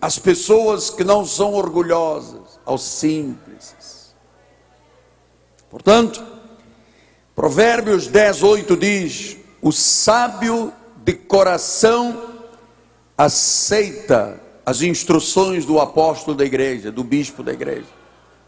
às 0.00 0.18
pessoas 0.18 0.88
que 0.88 1.04
não 1.04 1.26
são 1.26 1.52
orgulhosas, 1.52 2.58
aos 2.64 2.80
simples. 2.84 4.14
Portanto, 5.68 6.24
Provérbios 7.36 8.06
10, 8.06 8.42
8 8.42 8.76
diz: 8.78 9.36
O 9.60 9.70
sábio 9.70 10.72
de 11.04 11.12
coração 11.12 12.46
aceita 13.14 14.40
as 14.64 14.80
instruções 14.80 15.66
do 15.66 15.78
apóstolo 15.78 16.34
da 16.34 16.46
igreja, 16.46 16.90
do 16.90 17.04
bispo 17.04 17.42
da 17.42 17.52
igreja. 17.52 17.97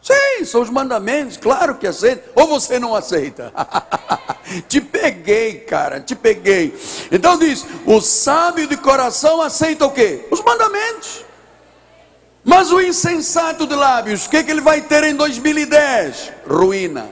Sim, 0.02 0.44
são 0.44 0.62
os 0.62 0.70
mandamentos, 0.70 1.36
claro 1.36 1.76
que 1.76 1.86
aceita. 1.86 2.30
Ou 2.34 2.46
você 2.46 2.78
não 2.78 2.94
aceita? 2.94 3.52
te 4.66 4.80
peguei, 4.80 5.60
cara, 5.60 6.00
te 6.00 6.16
peguei. 6.16 6.74
Então 7.12 7.38
diz: 7.38 7.66
o 7.84 8.00
sábio 8.00 8.66
de 8.66 8.76
coração 8.76 9.42
aceita 9.42 9.84
o 9.86 9.90
quê? 9.90 10.26
Os 10.30 10.42
mandamentos. 10.42 11.24
Mas 12.42 12.72
o 12.72 12.80
insensato 12.80 13.66
de 13.66 13.74
lábios, 13.74 14.24
o 14.24 14.30
que, 14.30 14.42
que 14.42 14.50
ele 14.50 14.62
vai 14.62 14.80
ter 14.80 15.04
em 15.04 15.14
2010? 15.14 16.32
Ruína. 16.46 17.10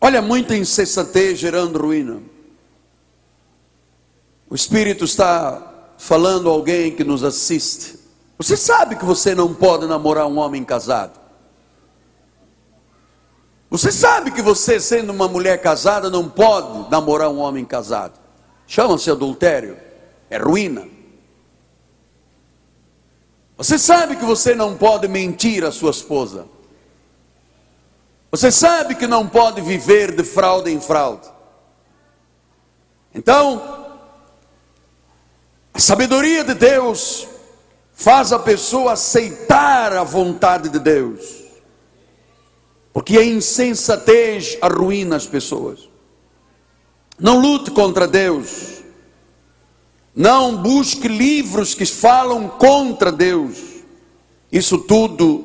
Olha, 0.00 0.20
muita 0.20 0.56
insensatez 0.56 1.38
gerando 1.38 1.78
ruína. 1.78 2.20
O 4.48 4.54
Espírito 4.56 5.04
está 5.04 5.69
falando 6.00 6.48
a 6.48 6.52
alguém 6.52 6.90
que 6.90 7.04
nos 7.04 7.22
assiste. 7.22 7.98
Você 8.38 8.56
sabe 8.56 8.96
que 8.96 9.04
você 9.04 9.34
não 9.34 9.54
pode 9.54 9.86
namorar 9.86 10.26
um 10.26 10.38
homem 10.38 10.64
casado. 10.64 11.20
Você 13.68 13.92
sabe 13.92 14.30
que 14.30 14.40
você, 14.40 14.80
sendo 14.80 15.12
uma 15.12 15.28
mulher 15.28 15.60
casada, 15.60 16.08
não 16.08 16.26
pode 16.26 16.90
namorar 16.90 17.28
um 17.28 17.38
homem 17.38 17.66
casado. 17.66 18.18
Chama-se 18.66 19.10
adultério. 19.10 19.76
É 20.30 20.38
ruína. 20.38 20.88
Você 23.58 23.78
sabe 23.78 24.16
que 24.16 24.24
você 24.24 24.54
não 24.54 24.78
pode 24.78 25.06
mentir 25.06 25.64
à 25.64 25.70
sua 25.70 25.90
esposa. 25.90 26.46
Você 28.30 28.50
sabe 28.50 28.94
que 28.94 29.06
não 29.06 29.28
pode 29.28 29.60
viver 29.60 30.16
de 30.16 30.24
fraude 30.24 30.70
em 30.70 30.80
fraude. 30.80 31.28
Então, 33.14 33.79
sabedoria 35.80 36.44
de 36.44 36.54
Deus 36.54 37.26
faz 37.94 38.32
a 38.32 38.38
pessoa 38.38 38.92
aceitar 38.92 39.92
a 39.92 40.04
vontade 40.04 40.68
de 40.68 40.78
Deus. 40.78 41.40
Porque 42.92 43.18
a 43.18 43.24
insensatez 43.24 44.58
arruína 44.60 45.16
as 45.16 45.26
pessoas. 45.26 45.88
Não 47.18 47.38
lute 47.38 47.70
contra 47.70 48.08
Deus. 48.08 48.82
Não 50.14 50.56
busque 50.56 51.06
livros 51.06 51.74
que 51.74 51.86
falam 51.86 52.48
contra 52.48 53.12
Deus. 53.12 53.58
isso 54.50 54.78
tudo 54.78 55.44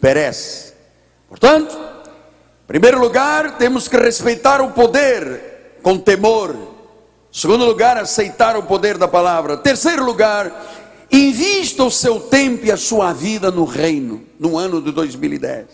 perece. 0.00 0.74
Portanto, 1.28 1.74
em 1.76 2.66
primeiro 2.66 3.00
lugar, 3.00 3.56
temos 3.56 3.88
que 3.88 3.96
respeitar 3.96 4.60
o 4.60 4.72
poder 4.72 5.78
com 5.82 5.98
temor. 5.98 6.73
Segundo 7.36 7.64
lugar, 7.64 7.96
aceitar 7.96 8.56
o 8.56 8.62
poder 8.62 8.96
da 8.96 9.08
palavra. 9.08 9.56
Terceiro 9.56 10.04
lugar, 10.04 10.52
invista 11.10 11.82
o 11.82 11.90
seu 11.90 12.20
tempo 12.20 12.64
e 12.64 12.70
a 12.70 12.76
sua 12.76 13.12
vida 13.12 13.50
no 13.50 13.64
reino, 13.64 14.22
no 14.38 14.56
ano 14.56 14.80
de 14.80 14.92
2010. 14.92 15.66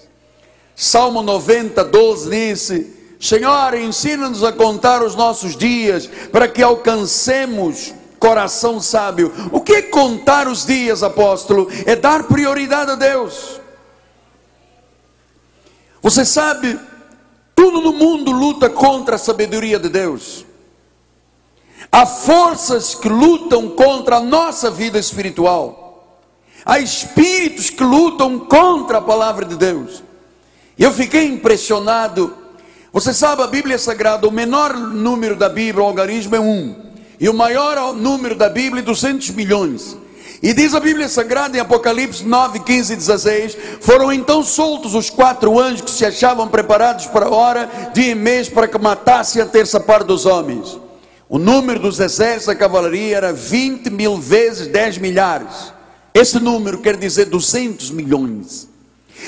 Salmo 0.75 1.21
90, 1.21 1.85
12 1.85 2.31
disse: 2.31 2.97
Senhor, 3.21 3.75
ensina-nos 3.75 4.43
a 4.43 4.55
contar 4.55 5.03
os 5.03 5.15
nossos 5.15 5.55
dias, 5.55 6.09
para 6.33 6.49
que 6.49 6.63
alcancemos 6.63 7.93
coração 8.19 8.81
sábio. 8.81 9.31
O 9.53 9.61
que 9.61 9.75
é 9.75 9.83
contar 9.83 10.49
os 10.49 10.65
dias, 10.65 11.03
apóstolo? 11.03 11.69
É 11.85 11.95
dar 11.95 12.23
prioridade 12.23 12.93
a 12.93 12.95
Deus. 12.95 13.61
Você 16.01 16.25
sabe, 16.25 16.81
tudo 17.55 17.83
no 17.83 17.93
mundo 17.93 18.33
luta 18.33 18.71
contra 18.71 19.17
a 19.17 19.19
sabedoria 19.19 19.79
de 19.79 19.91
Deus. 19.91 20.49
Há 21.91 22.07
forças 22.07 22.95
que 22.95 23.09
lutam 23.09 23.69
contra 23.71 24.17
a 24.17 24.21
nossa 24.21 24.71
vida 24.71 24.99
espiritual. 24.99 26.27
Há 26.65 26.79
espíritos 26.79 27.71
que 27.71 27.83
lutam 27.83 28.39
contra 28.41 28.99
a 28.99 29.03
palavra 29.03 29.45
de 29.45 29.57
Deus. 29.57 30.03
Eu 30.79 30.93
fiquei 30.93 31.27
impressionado. 31.27 32.35
Você 32.93 33.15
sabe, 33.15 33.43
a 33.43 33.47
Bíblia 33.47 33.79
Sagrada, 33.79 34.27
o 34.27 34.33
menor 34.33 34.75
número 34.75 35.37
da 35.37 35.49
Bíblia, 35.49 35.85
o 35.85 35.87
algarismo, 35.87 36.35
é 36.37 36.41
um. 36.41 36.75
E 37.19 37.29
o 37.29 37.35
maior 37.35 37.95
número 37.95 38.35
da 38.35 38.49
Bíblia 38.49 38.83
é 38.83 38.85
200 38.85 39.31
milhões. 39.31 39.97
E 40.43 40.55
diz 40.55 40.75
a 40.75 40.81
Bíblia 40.81 41.09
Sagrada 41.09 41.57
em 41.57 41.61
Apocalipse 41.61 42.25
9, 42.25 42.61
15 42.61 42.93
e 42.93 42.97
16: 42.97 43.57
Foram 43.81 44.13
então 44.13 44.43
soltos 44.43 44.95
os 44.95 45.11
quatro 45.11 45.59
anjos 45.59 45.83
que 45.83 45.91
se 45.91 46.05
achavam 46.05 46.49
preparados 46.49 47.07
para 47.07 47.27
a 47.27 47.31
hora, 47.31 47.71
dia 47.93 48.13
e 48.13 48.15
mês, 48.15 48.49
para 48.49 48.67
que 48.67 48.79
matassem 48.79 49.43
a 49.43 49.47
terça 49.47 49.79
parte 49.79 50.07
dos 50.07 50.25
homens. 50.25 50.79
O 51.31 51.39
número 51.39 51.79
dos 51.79 52.01
exércitos 52.01 52.47
da 52.47 52.57
cavalaria 52.57 53.17
era 53.17 53.33
20 53.33 53.89
mil 53.89 54.19
vezes 54.19 54.67
10 54.67 54.99
milhares. 54.99 55.73
Esse 56.13 56.41
número 56.41 56.81
quer 56.81 56.97
dizer 56.97 57.27
200 57.27 57.93
milhões. 57.93 58.69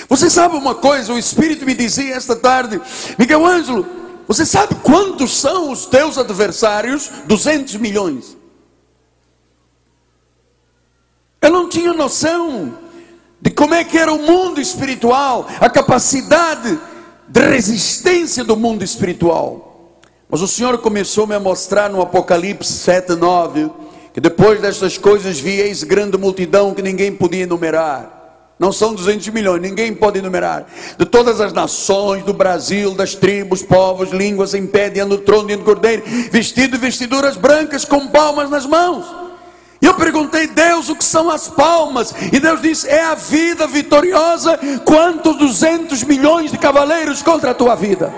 Você 0.09 0.29
sabe 0.29 0.57
uma 0.57 0.75
coisa? 0.75 1.13
O 1.13 1.19
Espírito 1.19 1.65
me 1.65 1.75
dizia 1.75 2.17
esta 2.17 2.35
tarde, 2.35 2.81
Miguel 3.17 3.47
Ângelo, 3.47 3.87
você 4.27 4.45
sabe 4.45 4.75
quantos 4.83 5.31
são 5.39 5.71
os 5.71 5.87
teus 5.87 6.19
adversários? 6.19 7.09
200 7.27 7.77
milhões. 7.77 8.37
Eu 11.41 11.53
não 11.53 11.69
tinha 11.69 11.93
noção 11.93 12.77
de 13.41 13.49
como 13.49 13.75
é 13.75 13.85
que 13.85 13.97
era 13.97 14.13
o 14.13 14.19
mundo 14.19 14.61
espiritual, 14.61 15.47
a 15.61 15.71
capacidade 15.71 16.81
de 17.29 17.41
resistência 17.49 18.43
do 18.43 18.57
mundo 18.57 18.83
espiritual. 18.83 19.72
Mas 20.33 20.41
o 20.41 20.49
Senhor 20.49 20.79
começou 20.79 21.27
-me 21.27 21.35
a 21.35 21.39
mostrar 21.39 21.91
no 21.91 22.01
Apocalipse 22.01 22.73
7, 22.73 23.17
9, 23.17 23.71
que 24.15 24.21
depois 24.21 24.59
destas 24.63 24.97
coisas 24.97 25.39
vieis 25.39 25.83
grande 25.83 26.17
multidão 26.17 26.73
que 26.73 26.81
ninguém 26.81 27.13
podia 27.13 27.43
enumerar. 27.43 28.55
Não 28.59 28.73
são 28.73 28.95
200 28.95 29.29
milhões, 29.29 29.61
ninguém 29.61 29.93
pode 29.93 30.21
enumerar. 30.21 30.65
De 30.97 31.05
todas 31.05 31.39
as 31.39 31.53
nações, 31.53 32.25
do 32.25 32.33
Brasil, 32.33 32.95
das 32.95 33.15
tribos, 33.15 33.63
povos, 33.63 34.11
línguas, 34.11 34.55
em 34.55 34.67
pé 34.67 34.89
diante 34.89 35.11
do 35.11 35.19
trono, 35.19 35.49
diante 35.49 35.65
do 35.65 35.67
cordeiro, 35.67 36.03
vestido 36.31 36.79
de 36.79 36.79
vestiduras 36.79 37.37
brancas, 37.37 37.85
com 37.85 38.07
palmas 38.07 38.49
nas 38.49 38.65
mãos. 38.65 39.05
E 39.83 39.85
eu 39.85 39.93
perguntei, 39.93 40.47
Deus, 40.47 40.89
o 40.89 40.97
que 40.97 41.05
são 41.05 41.29
as 41.29 41.47
palmas? 41.47 42.15
E 42.33 42.41
Deus 42.41 42.63
disse: 42.63 42.89
é 42.89 43.05
a 43.05 43.15
vida 43.15 43.67
vitoriosa, 43.67 44.59
quantos 44.87 45.37
200 45.37 46.03
milhões 46.05 46.51
de 46.51 46.57
cavaleiros 46.57 47.21
contra 47.21 47.51
a 47.51 47.55
tua 47.55 47.75
vida. 47.75 48.11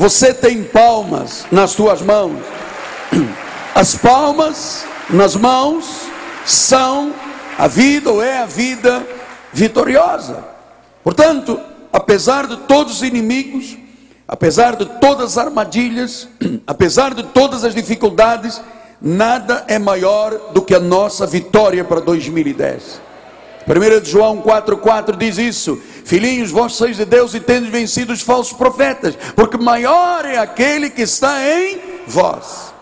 Você 0.00 0.32
tem 0.32 0.64
palmas 0.64 1.44
nas 1.52 1.74
tuas 1.74 2.00
mãos. 2.00 2.38
As 3.74 3.94
palmas 3.94 4.86
nas 5.10 5.36
mãos 5.36 6.06
são 6.46 7.12
a 7.58 7.68
vida 7.68 8.10
ou 8.10 8.22
é 8.22 8.38
a 8.38 8.46
vida 8.46 9.06
vitoriosa. 9.52 10.42
Portanto, 11.04 11.60
apesar 11.92 12.46
de 12.46 12.56
todos 12.60 12.94
os 12.94 13.02
inimigos, 13.02 13.76
apesar 14.26 14.74
de 14.74 14.86
todas 14.86 15.36
as 15.36 15.44
armadilhas, 15.44 16.26
apesar 16.66 17.12
de 17.12 17.24
todas 17.24 17.62
as 17.62 17.74
dificuldades, 17.74 18.58
nada 19.02 19.66
é 19.68 19.78
maior 19.78 20.52
do 20.54 20.62
que 20.62 20.74
a 20.74 20.80
nossa 20.80 21.26
vitória 21.26 21.84
para 21.84 22.00
2010. 22.00 23.02
1 23.70 24.04
João 24.04 24.42
4,4 24.42 25.16
diz 25.16 25.38
isso: 25.38 25.80
Filhinhos, 26.04 26.50
vós 26.50 26.72
sois 26.72 26.96
de 26.96 27.04
Deus 27.04 27.34
e 27.34 27.40
tendes 27.40 27.70
vencido 27.70 28.12
os 28.12 28.20
falsos 28.20 28.52
profetas, 28.52 29.16
porque 29.36 29.56
maior 29.56 30.24
é 30.24 30.38
aquele 30.38 30.90
que 30.90 31.02
está 31.02 31.38
em 31.48 31.78
vós. 32.06 32.72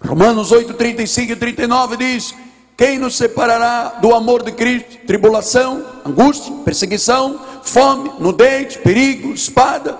Romanos 0.00 0.50
8, 0.52 0.74
35 0.74 1.32
e 1.32 1.36
39 1.36 1.96
diz: 1.96 2.34
Quem 2.76 2.98
nos 2.98 3.16
separará 3.16 3.98
do 4.00 4.14
amor 4.14 4.42
de 4.42 4.52
Cristo? 4.52 4.98
Tribulação, 5.06 5.84
angústia, 6.06 6.54
perseguição, 6.64 7.38
fome, 7.62 8.12
nudez, 8.18 8.76
perigo, 8.76 9.32
espada. 9.32 9.98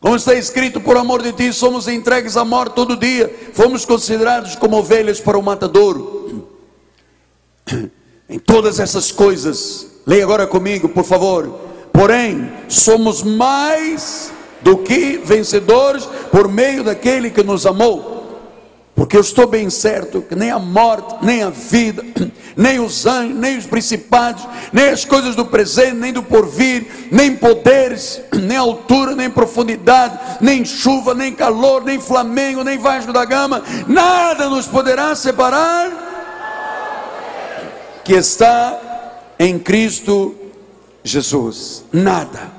Como 0.00 0.16
está 0.16 0.34
escrito, 0.34 0.80
por 0.80 0.96
amor 0.96 1.22
de 1.22 1.32
ti 1.32 1.52
somos 1.52 1.86
entregues 1.86 2.36
à 2.36 2.44
morte 2.44 2.74
todo 2.74 2.96
dia, 2.96 3.52
fomos 3.52 3.84
considerados 3.84 4.56
como 4.56 4.76
ovelhas 4.76 5.20
para 5.20 5.38
o 5.38 5.42
matadouro. 5.42 6.41
Em 8.28 8.38
todas 8.38 8.80
essas 8.80 9.12
coisas, 9.12 9.86
leia 10.06 10.24
agora 10.24 10.46
comigo, 10.46 10.88
por 10.88 11.04
favor. 11.04 11.48
Porém, 11.92 12.50
somos 12.68 13.22
mais 13.22 14.32
do 14.62 14.78
que 14.78 15.20
vencedores 15.22 16.08
por 16.30 16.48
meio 16.48 16.82
daquele 16.82 17.30
que 17.30 17.42
nos 17.42 17.66
amou. 17.66 18.12
Porque 18.94 19.16
eu 19.16 19.20
estou 19.20 19.46
bem 19.46 19.68
certo 19.70 20.22
que 20.22 20.34
nem 20.34 20.50
a 20.50 20.58
morte, 20.58 21.24
nem 21.24 21.42
a 21.42 21.50
vida, 21.50 22.04
nem 22.56 22.78
os 22.78 23.06
anjos, 23.06 23.36
nem 23.36 23.56
os 23.56 23.66
principados, 23.66 24.46
nem 24.72 24.90
as 24.90 25.04
coisas 25.04 25.34
do 25.34 25.46
presente, 25.46 25.94
nem 25.94 26.12
do 26.12 26.22
porvir, 26.22 27.08
nem 27.10 27.34
poderes, 27.34 28.20
nem 28.32 28.56
altura, 28.56 29.14
nem 29.16 29.30
profundidade, 29.30 30.18
nem 30.40 30.64
chuva, 30.64 31.14
nem 31.14 31.32
calor, 31.34 31.84
nem 31.84 31.98
Flamengo, 31.98 32.62
nem 32.62 32.78
Vasco 32.78 33.12
da 33.12 33.24
Gama, 33.24 33.62
nada 33.88 34.48
nos 34.48 34.66
poderá 34.66 35.14
separar 35.14 36.11
que 38.04 38.14
está 38.14 38.80
em 39.38 39.58
Cristo 39.58 40.34
Jesus. 41.02 41.84
Nada. 41.92 42.52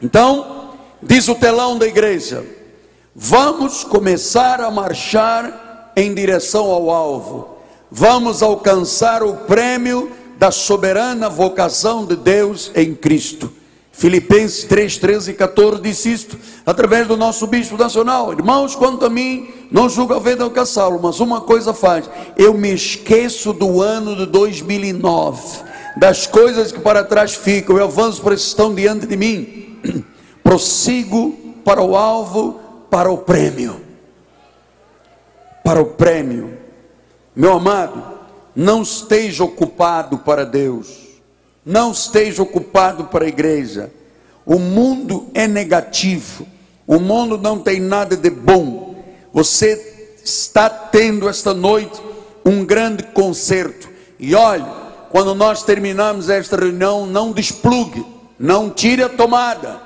Então, 0.00 0.74
diz 1.02 1.28
o 1.28 1.34
telão 1.34 1.78
da 1.78 1.86
igreja: 1.86 2.44
Vamos 3.14 3.84
começar 3.84 4.60
a 4.60 4.70
marchar 4.70 5.92
em 5.96 6.14
direção 6.14 6.70
ao 6.70 6.90
alvo. 6.90 7.56
Vamos 7.90 8.42
alcançar 8.42 9.22
o 9.22 9.34
prêmio 9.34 10.12
da 10.38 10.50
soberana 10.50 11.28
vocação 11.28 12.04
de 12.04 12.16
Deus 12.16 12.70
em 12.74 12.94
Cristo. 12.94 13.50
Filipenses 13.96 14.64
3, 14.64 14.98
13 14.98 15.30
e 15.30 15.34
14 15.34 15.80
diz 15.80 16.04
isto, 16.04 16.38
através 16.66 17.08
do 17.08 17.16
nosso 17.16 17.46
bispo 17.46 17.78
nacional. 17.78 18.30
Irmãos, 18.30 18.76
quanto 18.76 19.06
a 19.06 19.08
mim, 19.08 19.48
não 19.70 19.88
julgo 19.88 20.12
a 20.12 20.18
venda 20.18 20.44
alcançá-lo, 20.44 21.00
mas 21.02 21.18
uma 21.18 21.40
coisa 21.40 21.72
faz: 21.72 22.08
eu 22.36 22.52
me 22.52 22.74
esqueço 22.74 23.54
do 23.54 23.80
ano 23.80 24.14
de 24.14 24.26
2009, 24.26 25.62
das 25.96 26.26
coisas 26.26 26.70
que 26.70 26.78
para 26.78 27.02
trás 27.04 27.34
ficam, 27.34 27.78
eu 27.78 27.84
avanço 27.84 28.20
para 28.20 28.34
estão 28.34 28.74
diante 28.74 29.06
de 29.06 29.16
mim, 29.16 30.04
prossigo 30.44 31.32
para 31.64 31.80
o 31.80 31.96
alvo 31.96 32.60
para 32.90 33.10
o 33.10 33.16
prêmio. 33.16 33.80
Para 35.64 35.80
o 35.80 35.86
prêmio. 35.86 36.58
Meu 37.34 37.54
amado, 37.54 38.02
não 38.54 38.82
esteja 38.82 39.42
ocupado 39.42 40.18
para 40.18 40.44
Deus. 40.44 41.05
Não 41.66 41.90
esteja 41.90 42.44
ocupado 42.44 43.06
para 43.06 43.24
a 43.24 43.28
igreja. 43.28 43.92
O 44.46 44.56
mundo 44.56 45.26
é 45.34 45.48
negativo. 45.48 46.46
O 46.86 47.00
mundo 47.00 47.36
não 47.36 47.58
tem 47.58 47.80
nada 47.80 48.16
de 48.16 48.30
bom. 48.30 49.04
Você 49.32 50.14
está 50.24 50.70
tendo 50.70 51.28
esta 51.28 51.52
noite 51.52 52.00
um 52.44 52.64
grande 52.64 53.02
concerto. 53.02 53.88
E 54.16 54.36
olhe, 54.36 54.64
quando 55.10 55.34
nós 55.34 55.64
terminamos 55.64 56.30
esta 56.30 56.56
reunião, 56.56 57.04
não 57.04 57.32
desplugue, 57.32 58.06
não 58.38 58.70
tire 58.70 59.02
a 59.02 59.08
tomada, 59.08 59.80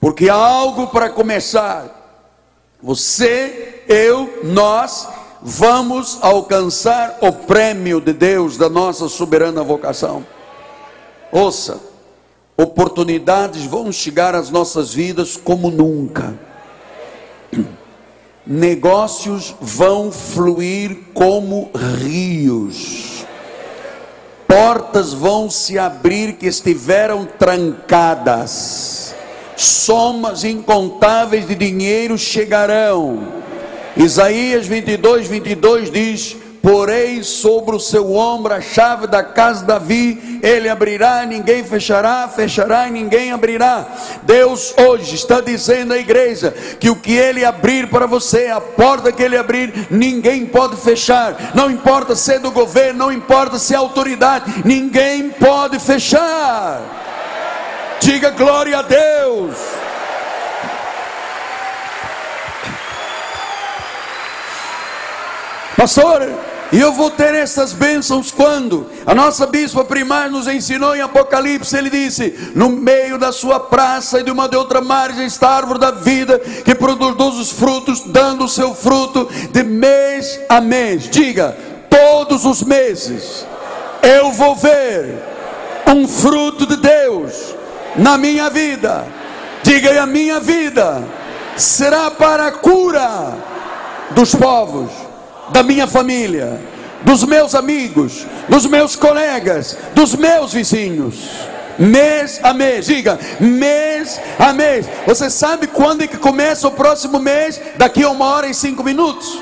porque 0.00 0.28
há 0.28 0.34
algo 0.34 0.86
para 0.86 1.10
começar. 1.10 1.96
Você, 2.80 3.82
eu, 3.88 4.40
nós 4.44 5.08
vamos 5.42 6.18
alcançar 6.20 7.18
o 7.20 7.32
prêmio 7.32 8.00
de 8.00 8.12
Deus 8.12 8.56
da 8.56 8.68
nossa 8.68 9.08
soberana 9.08 9.64
vocação. 9.64 10.24
Ouça, 11.30 11.80
oportunidades 12.56 13.64
vão 13.64 13.92
chegar 13.92 14.34
às 14.34 14.50
nossas 14.50 14.94
vidas 14.94 15.36
como 15.36 15.70
nunca. 15.70 16.34
negócios 18.48 19.54
vão 19.60 20.10
fluir 20.10 20.96
como 21.12 21.70
rios, 21.74 23.26
portas 24.46 25.12
vão 25.12 25.50
se 25.50 25.78
abrir 25.78 26.32
que 26.32 26.46
estiveram 26.46 27.26
trancadas, 27.26 29.14
somas 29.54 30.44
incontáveis 30.44 31.46
de 31.46 31.54
dinheiro 31.54 32.16
chegarão. 32.16 33.34
Isaías 33.94 34.66
22, 34.66 35.28
22 35.28 35.90
diz: 35.90 36.36
porei 36.62 37.22
sobre 37.22 37.74
o 37.74 37.80
seu 37.80 38.14
ombro 38.14 38.54
a 38.54 38.60
chave 38.60 39.06
da 39.06 39.22
casa 39.22 39.60
de 39.60 39.66
Davi, 39.66 40.40
ele 40.42 40.68
abrirá, 40.68 41.24
ninguém 41.24 41.64
fechará, 41.64 42.28
fechará 42.28 42.88
e 42.88 42.90
ninguém 42.90 43.32
abrirá. 43.32 43.86
Deus 44.22 44.74
hoje 44.76 45.14
está 45.14 45.40
dizendo 45.40 45.94
à 45.94 45.98
igreja 45.98 46.52
que 46.78 46.90
o 46.90 46.96
que 46.96 47.12
ele 47.14 47.44
abrir 47.44 47.88
para 47.88 48.06
você, 48.06 48.48
a 48.48 48.60
porta 48.60 49.12
que 49.12 49.22
ele 49.22 49.36
abrir, 49.36 49.88
ninguém 49.90 50.46
pode 50.46 50.76
fechar. 50.76 51.52
Não 51.54 51.70
importa 51.70 52.14
se 52.14 52.34
é 52.34 52.38
do 52.38 52.50
governo, 52.50 52.98
não 52.98 53.12
importa 53.12 53.58
se 53.58 53.74
é 53.74 53.76
autoridade, 53.76 54.62
ninguém 54.64 55.30
pode 55.30 55.78
fechar. 55.78 56.80
Diga 58.00 58.30
glória 58.30 58.78
a 58.78 58.82
Deus. 58.82 59.56
Pastor, 65.78 66.28
e 66.70 66.78
eu 66.78 66.92
vou 66.92 67.10
ter 67.10 67.34
essas 67.34 67.72
bênçãos 67.72 68.30
quando? 68.30 68.90
A 69.06 69.14
nossa 69.14 69.46
bispa 69.46 69.84
primária 69.84 70.30
nos 70.30 70.46
ensinou 70.46 70.94
em 70.94 71.00
Apocalipse, 71.00 71.74
ele 71.74 71.88
disse: 71.88 72.52
No 72.54 72.68
meio 72.68 73.16
da 73.16 73.32
sua 73.32 73.58
praça 73.58 74.20
e 74.20 74.22
de 74.22 74.30
uma 74.30 74.48
de 74.48 74.56
outra 74.56 74.82
margem 74.82 75.24
está 75.24 75.48
a 75.48 75.56
árvore 75.56 75.78
da 75.78 75.90
vida, 75.90 76.38
que 76.38 76.74
produz 76.74 77.36
os 77.36 77.50
frutos, 77.50 78.02
dando 78.02 78.44
o 78.44 78.48
seu 78.48 78.74
fruto 78.74 79.30
de 79.50 79.62
mês 79.62 80.38
a 80.46 80.60
mês. 80.60 81.08
Diga, 81.08 81.56
todos 81.88 82.44
os 82.44 82.62
meses 82.62 83.46
eu 84.02 84.30
vou 84.32 84.54
ver 84.54 85.22
um 85.86 86.06
fruto 86.06 86.66
de 86.66 86.76
Deus 86.76 87.54
na 87.96 88.18
minha 88.18 88.50
vida. 88.50 89.06
Diga, 89.62 89.90
e 89.90 89.98
a 89.98 90.06
minha 90.06 90.38
vida 90.38 91.02
será 91.56 92.10
para 92.10 92.48
a 92.48 92.52
cura 92.52 93.34
dos 94.10 94.34
povos 94.34 95.07
da 95.50 95.62
minha 95.62 95.86
família, 95.86 96.60
dos 97.02 97.24
meus 97.24 97.54
amigos, 97.54 98.26
dos 98.48 98.66
meus 98.66 98.96
colegas, 98.96 99.76
dos 99.94 100.14
meus 100.14 100.52
vizinhos. 100.52 101.16
Mês 101.78 102.40
a 102.42 102.52
mês, 102.52 102.86
diga, 102.86 103.18
mês 103.38 104.20
a 104.36 104.52
mês. 104.52 104.86
Você 105.06 105.30
sabe 105.30 105.68
quando 105.68 106.02
é 106.02 106.08
que 106.08 106.16
começa 106.16 106.66
o 106.66 106.72
próximo 106.72 107.20
mês? 107.20 107.60
Daqui 107.76 108.02
a 108.02 108.10
uma 108.10 108.26
hora 108.26 108.48
e 108.48 108.54
cinco 108.54 108.82
minutos. 108.82 109.40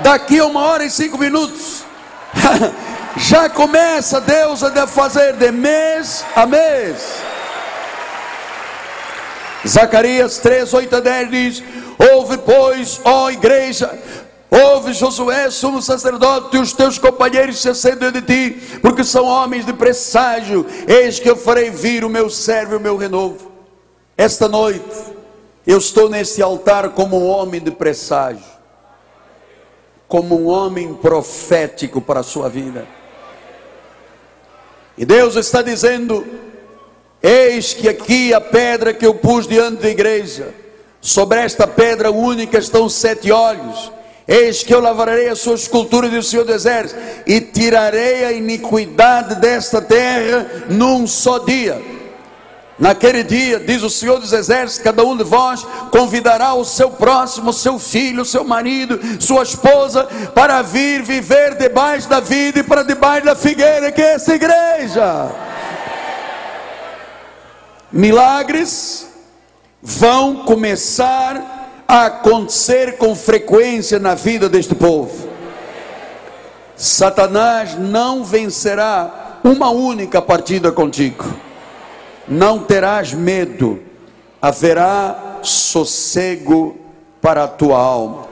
Daqui 0.00 0.38
a 0.38 0.46
uma 0.46 0.60
hora 0.60 0.84
e 0.84 0.90
cinco 0.90 1.18
minutos. 1.18 1.84
Já 3.16 3.48
começa 3.48 4.20
Deus 4.20 4.62
a 4.62 4.86
fazer 4.86 5.34
de 5.34 5.50
mês 5.50 6.24
a 6.36 6.46
mês. 6.46 7.22
Zacarias 9.66 10.38
3, 10.38 10.72
8 10.72 10.96
a 10.96 11.00
10 11.00 11.30
diz: 11.30 11.62
Ouve, 12.12 12.38
pois, 12.38 13.00
ó 13.04 13.30
igreja, 13.30 13.90
Ouve, 14.54 14.92
Josué, 14.92 15.48
sumo 15.48 15.80
sacerdote, 15.80 16.58
e 16.58 16.60
os 16.60 16.74
teus 16.74 16.98
companheiros 16.98 17.62
se 17.62 17.70
acendem 17.70 18.12
de 18.12 18.20
ti, 18.20 18.78
porque 18.82 19.02
são 19.02 19.24
homens 19.24 19.64
de 19.64 19.72
presságio. 19.72 20.66
Eis 20.86 21.18
que 21.18 21.30
eu 21.30 21.36
farei 21.36 21.70
vir 21.70 22.04
o 22.04 22.10
meu 22.10 22.28
servo 22.28 22.74
e 22.74 22.76
o 22.76 22.80
meu 22.80 22.98
renovo. 22.98 23.50
Esta 24.14 24.48
noite, 24.48 24.84
eu 25.66 25.78
estou 25.78 26.06
nesse 26.10 26.42
altar 26.42 26.90
como 26.90 27.18
um 27.18 27.28
homem 27.28 27.62
de 27.62 27.70
presságio, 27.70 28.44
como 30.06 30.38
um 30.38 30.48
homem 30.48 30.92
profético 30.92 31.98
para 32.02 32.20
a 32.20 32.22
sua 32.22 32.50
vida. 32.50 32.86
E 34.98 35.06
Deus 35.06 35.34
está 35.34 35.62
dizendo: 35.62 36.26
Eis 37.22 37.72
que 37.72 37.88
aqui 37.88 38.34
a 38.34 38.40
pedra 38.40 38.92
que 38.92 39.06
eu 39.06 39.14
pus 39.14 39.46
diante 39.46 39.80
da 39.80 39.88
igreja, 39.88 40.54
sobre 41.00 41.38
esta 41.38 41.66
pedra 41.66 42.10
única 42.10 42.58
estão 42.58 42.86
sete 42.86 43.32
olhos 43.32 43.90
Eis 44.26 44.62
que 44.62 44.72
eu 44.72 44.80
lavarei 44.80 45.28
a 45.28 45.36
sua 45.36 45.54
escultura, 45.54 46.08
diz 46.08 46.26
o 46.26 46.30
Senhor 46.30 46.44
do 46.44 46.52
Exército, 46.52 47.00
e 47.26 47.40
tirarei 47.40 48.24
a 48.24 48.32
iniquidade 48.32 49.34
desta 49.36 49.80
terra 49.82 50.46
num 50.68 51.06
só 51.06 51.38
dia. 51.38 51.80
Naquele 52.78 53.22
dia, 53.22 53.60
diz 53.60 53.82
o 53.82 53.90
Senhor 53.90 54.18
dos 54.18 54.32
Exércitos, 54.32 54.82
cada 54.82 55.04
um 55.04 55.16
de 55.16 55.24
vós 55.24 55.64
convidará 55.90 56.54
o 56.54 56.64
seu 56.64 56.90
próximo, 56.90 57.50
o 57.50 57.52
seu 57.52 57.78
filho, 57.78 58.22
o 58.22 58.24
seu 58.24 58.44
marido, 58.44 58.98
sua 59.20 59.42
esposa, 59.42 60.04
para 60.34 60.62
vir 60.62 61.02
viver 61.02 61.54
debaixo 61.56 62.08
da 62.08 62.18
vida 62.18 62.60
e 62.60 62.62
para 62.64 62.82
debaixo 62.82 63.26
da 63.26 63.36
figueira, 63.36 63.92
que 63.92 64.00
é 64.00 64.14
essa 64.14 64.34
igreja. 64.34 65.30
Milagres 67.92 69.06
vão 69.82 70.44
começar 70.44 71.61
a 71.86 72.06
acontecer 72.06 72.96
com 72.96 73.14
frequência 73.14 73.98
na 73.98 74.14
vida 74.14 74.48
deste 74.48 74.74
povo. 74.74 75.28
Satanás 76.76 77.78
não 77.78 78.24
vencerá 78.24 79.38
uma 79.44 79.70
única 79.70 80.20
partida 80.22 80.72
contigo. 80.72 81.24
Não 82.26 82.60
terás 82.60 83.12
medo, 83.12 83.80
haverá 84.40 85.38
sossego 85.42 86.76
para 87.20 87.44
a 87.44 87.48
tua 87.48 87.78
alma. 87.78 88.31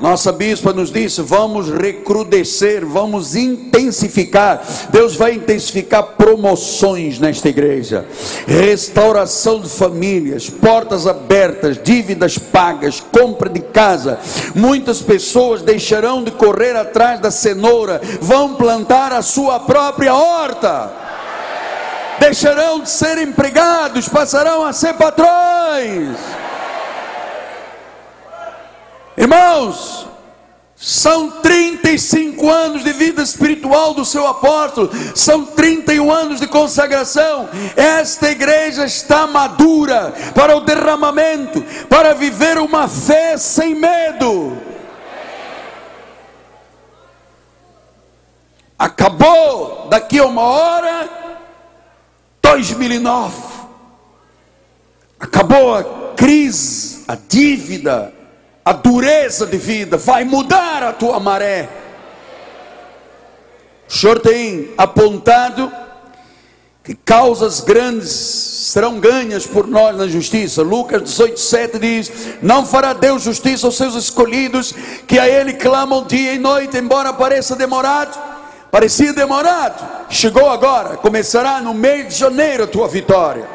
Nossa 0.00 0.30
bispa 0.30 0.72
nos 0.72 0.92
disse: 0.92 1.22
vamos 1.22 1.70
recrudescer, 1.70 2.86
vamos 2.86 3.34
intensificar. 3.34 4.62
Deus 4.90 5.16
vai 5.16 5.34
intensificar 5.34 6.02
promoções 6.16 7.18
nesta 7.18 7.48
igreja, 7.48 8.06
restauração 8.46 9.60
de 9.60 9.68
famílias, 9.68 10.48
portas 10.48 11.06
abertas, 11.06 11.80
dívidas 11.82 12.38
pagas, 12.38 13.00
compra 13.00 13.48
de 13.48 13.60
casa. 13.60 14.18
Muitas 14.54 15.02
pessoas 15.02 15.62
deixarão 15.62 16.22
de 16.22 16.30
correr 16.30 16.76
atrás 16.76 17.20
da 17.20 17.30
cenoura, 17.30 18.00
vão 18.20 18.54
plantar 18.54 19.12
a 19.12 19.22
sua 19.22 19.58
própria 19.60 20.14
horta. 20.14 20.92
Deixarão 22.20 22.80
de 22.80 22.90
ser 22.90 23.18
empregados, 23.18 24.08
passarão 24.08 24.64
a 24.64 24.72
ser 24.72 24.94
patrões 24.94 26.16
Irmãos, 29.18 30.06
são 30.76 31.28
35 31.28 32.48
anos 32.48 32.84
de 32.84 32.92
vida 32.92 33.20
espiritual 33.20 33.92
do 33.92 34.04
seu 34.04 34.28
apóstolo, 34.28 34.90
são 35.12 35.44
31 35.44 36.12
anos 36.12 36.38
de 36.38 36.46
consagração. 36.46 37.48
Esta 37.76 38.30
igreja 38.30 38.84
está 38.84 39.26
madura 39.26 40.14
para 40.36 40.56
o 40.56 40.60
derramamento, 40.60 41.60
para 41.88 42.14
viver 42.14 42.58
uma 42.58 42.86
fé 42.86 43.36
sem 43.36 43.74
medo. 43.74 44.56
Acabou 48.78 49.88
daqui 49.90 50.20
a 50.20 50.26
uma 50.26 50.42
hora 50.42 51.08
2009. 52.40 53.34
Acabou 55.18 55.74
a 55.74 55.82
crise, 56.14 57.02
a 57.08 57.16
dívida, 57.16 58.14
a 58.68 58.72
dureza 58.72 59.46
de 59.46 59.56
vida, 59.56 59.96
vai 59.96 60.26
mudar 60.26 60.82
a 60.82 60.92
tua 60.92 61.18
maré. 61.18 61.70
O 63.88 63.90
Senhor 63.90 64.20
tem 64.20 64.74
apontado 64.76 65.72
que 66.84 66.94
causas 66.94 67.62
grandes 67.62 68.10
serão 68.10 69.00
ganhas 69.00 69.46
por 69.46 69.66
nós 69.66 69.96
na 69.96 70.06
justiça. 70.06 70.60
Lucas 70.60 71.00
18,7 71.00 71.78
diz: 71.78 72.12
Não 72.42 72.66
fará 72.66 72.92
Deus 72.92 73.22
justiça 73.22 73.66
aos 73.66 73.74
seus 73.78 73.94
escolhidos, 73.94 74.74
que 75.06 75.18
a 75.18 75.26
Ele 75.26 75.54
clamam 75.54 76.04
dia 76.04 76.34
e 76.34 76.38
noite, 76.38 76.76
embora 76.76 77.10
pareça 77.10 77.56
demorado. 77.56 78.18
Parecia 78.70 79.14
demorado, 79.14 79.82
chegou 80.10 80.50
agora, 80.50 80.98
começará 80.98 81.58
no 81.62 81.72
mês 81.72 82.08
de 82.08 82.20
janeiro 82.20 82.64
a 82.64 82.66
tua 82.66 82.86
vitória. 82.86 83.48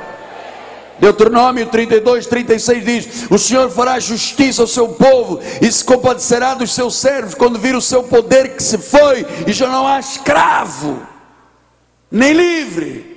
Deuteronômio 1.00 1.66
32, 1.68 2.28
36 2.28 2.86
diz: 2.86 3.28
O 3.30 3.38
Senhor 3.38 3.70
fará 3.70 4.00
justiça 4.00 4.62
ao 4.62 4.68
seu 4.68 4.90
povo 4.90 5.40
e 5.62 5.72
se 5.72 5.84
compadecerá 5.84 6.54
dos 6.54 6.74
seus 6.74 6.96
servos 6.96 7.34
quando 7.36 7.60
vir 7.60 7.76
o 7.76 7.82
seu 7.82 8.04
poder 8.04 8.56
que 8.56 8.64
se 8.64 8.78
foi 8.78 9.26
e 9.48 9.54
já 9.54 9.68
não 9.68 9.88
há 9.88 10.00
escravo, 10.00 11.02
nem 12.12 12.34
livre. 12.34 13.13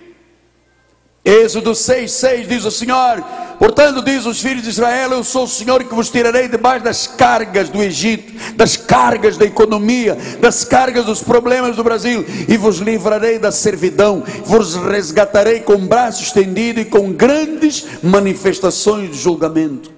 Êxodo 1.27 1.75
6, 1.75 2.13
6 2.13 2.49
diz 2.49 2.65
o 2.65 2.71
Senhor: 2.71 3.21
Portanto, 3.59 4.01
diz 4.01 4.25
os 4.27 4.41
filhos 4.41 4.63
de 4.63 4.71
Israel: 4.71 5.11
Eu 5.11 5.25
sou 5.25 5.43
o 5.43 5.49
Senhor 5.49 5.83
que 5.83 5.93
vos 5.93 6.09
tirarei 6.09 6.47
debaixo 6.47 6.85
das 6.85 7.09
cargas 7.09 7.69
do 7.69 7.83
Egito, 7.83 8.33
das 8.55 8.77
cargas 8.77 9.37
da 9.37 9.45
economia, 9.45 10.17
das 10.41 10.65
cargas 10.65 11.05
dos 11.05 11.21
problemas 11.21 11.75
do 11.75 11.83
Brasil, 11.83 12.25
e 12.49 12.57
vos 12.57 12.79
livrarei 12.79 13.41
da 13.41 13.51
servidão, 13.51 14.23
vos 14.45 14.77
resgatarei 14.77 15.59
com 15.59 15.85
braço 15.85 16.23
estendido 16.23 16.79
e 16.79 16.85
com 16.85 17.13
grandes 17.13 17.85
manifestações 18.05 19.11
de 19.11 19.19
julgamento. 19.19 19.91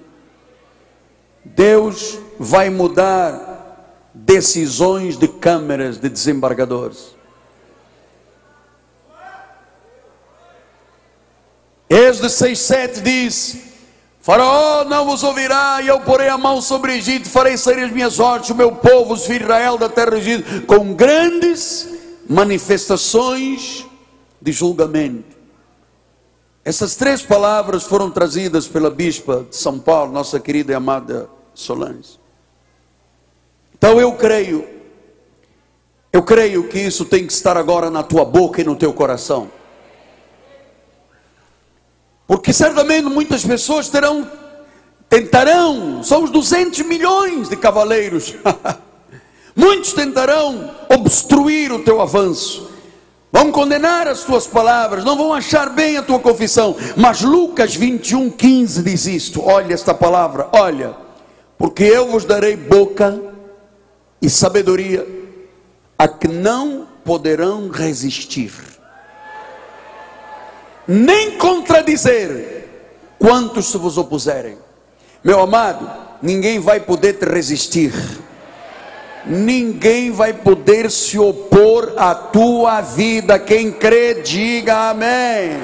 Deus 1.45 2.17
vai 2.39 2.71
mudar 2.71 4.09
decisões 4.15 5.15
de 5.15 5.27
câmeras 5.27 5.99
de 5.99 6.09
desembargadores. 6.09 7.18
Êxodo 11.89 12.27
6,7 12.27 13.01
diz: 13.01 13.57
Faraó 14.21 14.83
não 14.83 15.05
vos 15.05 15.23
ouvirá, 15.23 15.81
e 15.81 15.87
eu 15.87 15.99
porei 16.01 16.29
a 16.29 16.37
mão 16.37 16.61
sobre 16.61 16.91
o 16.91 16.95
Egito, 16.95 17.27
farei 17.27 17.57
sair 17.57 17.83
as 17.83 17.91
minhas 17.91 18.19
ordens, 18.19 18.51
o 18.51 18.55
meu 18.55 18.71
povo, 18.73 19.13
os 19.13 19.25
filhos 19.25 19.39
de 19.39 19.45
Israel 19.45 19.77
da 19.77 19.89
terra 19.89 20.11
do 20.11 20.17
Egito, 20.17 20.67
com 20.67 20.93
grandes 20.93 21.89
manifestações 22.29 23.87
de 24.39 24.51
julgamento. 24.51 25.35
Essas 26.63 26.95
três 26.95 27.23
palavras 27.23 27.83
foram 27.83 28.11
trazidas 28.11 28.67
pela 28.67 28.91
bispa 28.91 29.47
de 29.49 29.55
São 29.55 29.79
Paulo, 29.79 30.11
nossa 30.11 30.39
querida 30.39 30.71
e 30.71 30.75
amada 30.75 31.27
Solange. 31.55 32.19
Então 33.75 33.99
eu 33.99 34.13
creio, 34.13 34.67
eu 36.13 36.21
creio 36.21 36.67
que 36.67 36.77
isso 36.77 37.05
tem 37.05 37.25
que 37.25 37.33
estar 37.33 37.57
agora 37.57 37.89
na 37.89 38.03
tua 38.03 38.23
boca 38.23 38.61
e 38.61 38.63
no 38.63 38.75
teu 38.75 38.93
coração. 38.93 39.49
Porque 42.29 42.53
certamente 42.53 43.05
muitas 43.05 43.43
pessoas 43.43 43.89
terão, 43.89 44.29
tentarão, 45.09 46.03
somos 46.03 46.29
200 46.29 46.81
milhões 46.81 47.49
de 47.49 47.55
cavaleiros, 47.55 48.35
muitos 49.55 49.93
tentarão 49.93 50.69
obstruir 50.95 51.71
o 51.71 51.79
teu 51.79 51.99
avanço, 51.99 52.69
vão 53.31 53.51
condenar 53.51 54.07
as 54.07 54.25
tuas 54.25 54.45
palavras, 54.45 55.03
não 55.03 55.17
vão 55.17 55.33
achar 55.33 55.71
bem 55.71 55.97
a 55.97 56.03
tua 56.03 56.19
confissão, 56.19 56.75
mas 56.95 57.21
Lucas 57.21 57.75
21, 57.75 58.29
15 58.29 58.83
diz 58.83 59.07
isto: 59.07 59.43
olha 59.43 59.73
esta 59.73 59.95
palavra, 59.95 60.49
olha, 60.51 60.95
porque 61.57 61.83
eu 61.83 62.09
vos 62.09 62.25
darei 62.25 62.55
boca 62.55 63.19
e 64.21 64.29
sabedoria 64.29 65.03
a 65.97 66.07
que 66.07 66.27
não 66.27 66.87
poderão 67.03 67.69
resistir 67.69 68.68
nem 70.91 71.37
contradizer 71.37 72.67
quantos 73.19 73.67
se 73.67 73.77
vos 73.77 73.95
opuserem. 73.95 74.57
Meu 75.23 75.39
amado, 75.39 75.87
ninguém 76.19 76.57
vai 76.57 76.79
poder 76.79 77.13
te 77.13 77.25
resistir. 77.25 77.93
Ninguém 79.23 80.09
vai 80.09 80.33
poder 80.33 80.89
se 80.89 81.19
opor 81.19 81.93
à 81.95 82.15
tua 82.15 82.81
vida. 82.81 83.37
Quem 83.37 83.71
crê, 83.71 84.15
diga 84.15 84.89
amém. 84.89 85.59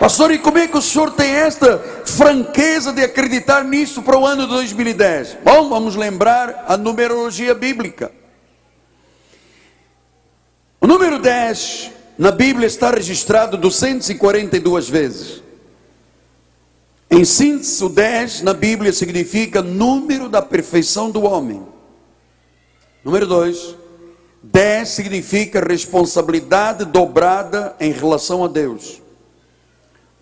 Pastor, 0.00 0.30
e 0.30 0.38
como 0.38 0.56
é 0.56 0.66
que 0.66 0.78
o 0.78 0.82
senhor 0.82 1.10
tem 1.10 1.30
esta 1.30 1.78
franqueza 2.06 2.90
de 2.90 3.04
acreditar 3.04 3.64
nisso 3.64 4.00
para 4.00 4.16
o 4.16 4.26
ano 4.26 4.46
de 4.46 4.52
2010? 4.54 5.36
Bom, 5.44 5.68
vamos 5.68 5.94
lembrar 5.94 6.64
a 6.66 6.78
numerologia 6.78 7.54
bíblica. 7.54 8.10
O 10.80 10.86
número 10.86 11.18
10 11.18 12.01
na 12.18 12.30
Bíblia 12.30 12.66
está 12.66 12.90
registrado 12.90 13.56
242 13.56 14.88
vezes. 14.88 15.42
Em 17.10 17.24
síntese, 17.24 17.84
o 17.84 17.88
10 17.88 18.42
na 18.42 18.54
Bíblia 18.54 18.92
significa 18.92 19.62
número 19.62 20.28
da 20.28 20.40
perfeição 20.40 21.10
do 21.10 21.22
homem. 21.22 21.62
Número 23.04 23.26
2, 23.26 23.76
10 24.42 24.88
significa 24.88 25.60
responsabilidade 25.60 26.84
dobrada 26.84 27.76
em 27.80 27.92
relação 27.92 28.44
a 28.44 28.48
Deus. 28.48 29.02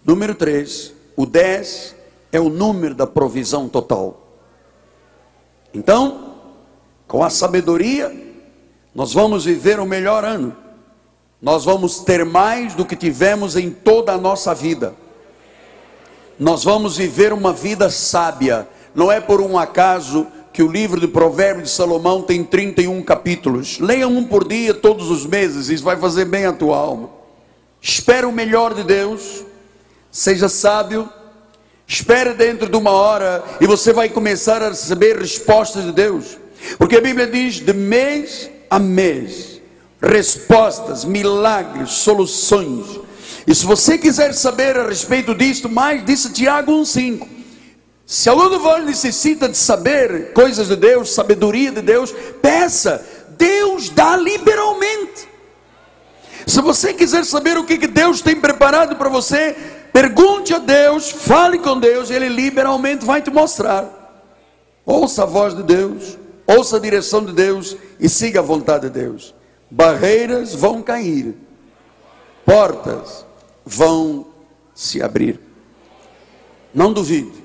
Número 0.05 0.35
3, 0.35 0.93
o 1.17 1.27
10 1.27 1.95
é 2.33 2.41
o 2.41 2.49
número 2.49 2.95
da 2.95 3.07
provisão 3.07 3.69
total. 3.69 4.39
Então, 5.75 6.35
com 7.07 7.23
a 7.23 7.31
sabedoria, 7.31 8.11
nós 8.95 9.13
vamos 9.13 9.45
viver 9.45 9.79
o 9.79 9.87
melhor 9.87 10.25
ano 10.25 10.57
nós 11.43 11.65
vamos 11.65 12.01
ter 12.01 12.25
mais 12.25 12.75
do 12.75 12.85
que 12.85 12.95
tivemos 12.95 13.57
em 13.57 13.71
toda 13.71 14.13
a 14.13 14.19
nossa 14.19 14.55
vida. 14.55 14.95
Nós 16.39 16.65
vamos 16.65 16.99
viver 16.99 17.33
uma 17.33 17.53
vida 17.53 17.89
sábia. 17.89 18.69
Não 18.95 19.11
é 19.11 19.21
por 19.21 19.41
um 19.41 19.59
acaso 19.59 20.27
que 20.53 20.63
o 20.63 20.71
livro 20.71 21.01
de 21.01 21.09
Provérbios 21.09 21.71
de 21.71 21.75
Salomão 21.75 22.23
tem 22.23 22.45
31 22.45 23.03
capítulos. 23.03 23.79
Leia 23.79 24.07
um 24.07 24.25
por 24.25 24.47
dia, 24.47 24.75
todos 24.75 25.11
os 25.11 25.25
meses, 25.25 25.69
isso 25.69 25.85
vai 25.85 25.97
fazer 25.97 26.27
bem 26.27 26.45
a 26.45 26.53
tua 26.53 26.77
alma. 26.77 27.09
Espera 27.81 28.29
o 28.29 28.33
melhor 28.33 28.75
de 28.75 28.85
Deus, 28.85 29.43
seja 30.11 30.49
sábio, 30.49 31.09
espere 31.87 32.35
dentro 32.35 32.69
de 32.69 32.77
uma 32.77 32.91
hora 32.91 33.43
e 33.61 33.67
você 33.67 33.93
vai 33.93 34.11
começar 34.11 34.63
a 34.63 34.69
receber 34.69 35.19
respostas 35.19 35.85
de 35.85 35.93
Deus. 35.93 36.37
Porque 36.77 36.97
a 36.97 37.01
Bíblia 37.01 37.27
diz: 37.27 37.55
de 37.55 37.73
mês 37.73 38.51
a 38.69 38.79
mês 38.79 39.60
respostas, 40.03 41.05
milagres, 41.05 41.91
soluções. 41.91 43.01
E 43.47 43.55
se 43.55 43.67
você 43.67 43.99
quiser 43.99 44.33
saber 44.33 44.79
a 44.79 44.87
respeito 44.87 45.35
disto, 45.35 45.69
mais 45.69 46.05
disse 46.05 46.33
Tiago 46.33 46.73
1,5. 46.73 47.29
Se 48.07 48.29
algum 48.29 48.51
de 48.51 48.59
vós 48.59 48.85
necessita 48.85 49.49
de 49.49 49.57
saber 49.57 50.33
coisas 50.33 50.69
de 50.69 50.77
Deus, 50.77 51.13
sabedoria 51.13 51.71
de 51.71 51.81
Deus, 51.81 52.13
peça, 52.43 53.07
Deus 53.39 53.89
dá 53.89 54.17
liberalmente. 54.17 55.29
Se 56.47 56.61
você 56.61 56.93
quiser 56.93 57.25
saber 57.25 57.57
o 57.57 57.65
que 57.65 57.87
Deus 57.87 58.21
tem 58.21 58.35
preparado 58.35 58.97
para 58.97 59.09
você, 59.09 59.55
pergunte 59.93 60.53
a 60.53 60.59
Deus, 60.59 61.11
fale 61.11 61.59
com 61.59 61.79
Deus, 61.79 62.11
Ele 62.11 62.29
liberalmente 62.29 63.05
vai 63.05 63.23
te 63.23 63.31
mostrar. 63.31 63.89
Ouça 64.85 65.23
a 65.23 65.27
voz 65.27 65.55
de 65.55 65.63
Deus, 65.63 66.19
ouça 66.47 66.79
a 66.79 66.81
direção 66.81 67.25
de 67.25 67.33
Deus 67.33 67.77
e 68.01 68.09
siga 68.09 68.41
a 68.41 68.43
vontade 68.43 68.89
de 68.89 68.99
Deus 68.99 69.40
barreiras 69.71 70.55
vão 70.55 70.83
cair, 70.83 71.35
portas 72.45 73.25
vão 73.65 74.27
se 74.75 75.03
abrir. 75.03 75.39
Não 76.75 76.93
duvide, 76.93 77.43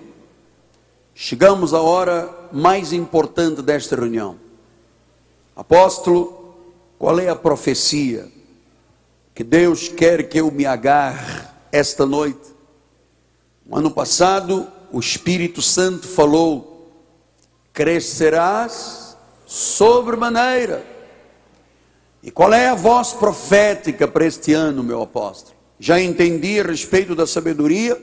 chegamos 1.14 1.74
à 1.74 1.82
hora 1.82 2.30
mais 2.52 2.92
importante 2.92 3.62
desta 3.62 3.96
reunião. 3.96 4.38
Apóstolo, 5.56 6.56
qual 6.98 7.20
é 7.20 7.30
a 7.30 7.36
profecia 7.36 8.28
que 9.34 9.44
Deus 9.44 9.88
quer 9.88 10.28
que 10.28 10.40
eu 10.40 10.50
me 10.50 10.66
agarre 10.66 11.44
esta 11.72 12.06
noite? 12.06 12.56
No 13.66 13.78
ano 13.78 13.92
passado, 13.92 14.68
o 14.92 15.00
Espírito 15.00 15.62
Santo 15.62 16.08
falou: 16.08 16.92
crescerás 17.74 19.18
sobremaneira 19.46 20.95
e 22.26 22.32
qual 22.32 22.52
é 22.52 22.70
a 22.70 22.74
voz 22.74 23.14
profética 23.14 24.08
para 24.08 24.26
este 24.26 24.52
ano, 24.52 24.84
meu 24.84 25.00
apóstolo? 25.04 25.56
Já 25.80 26.02
entendi 26.02 26.60
a 26.60 26.64
respeito 26.64 27.14
da 27.14 27.28
sabedoria, 27.28 28.02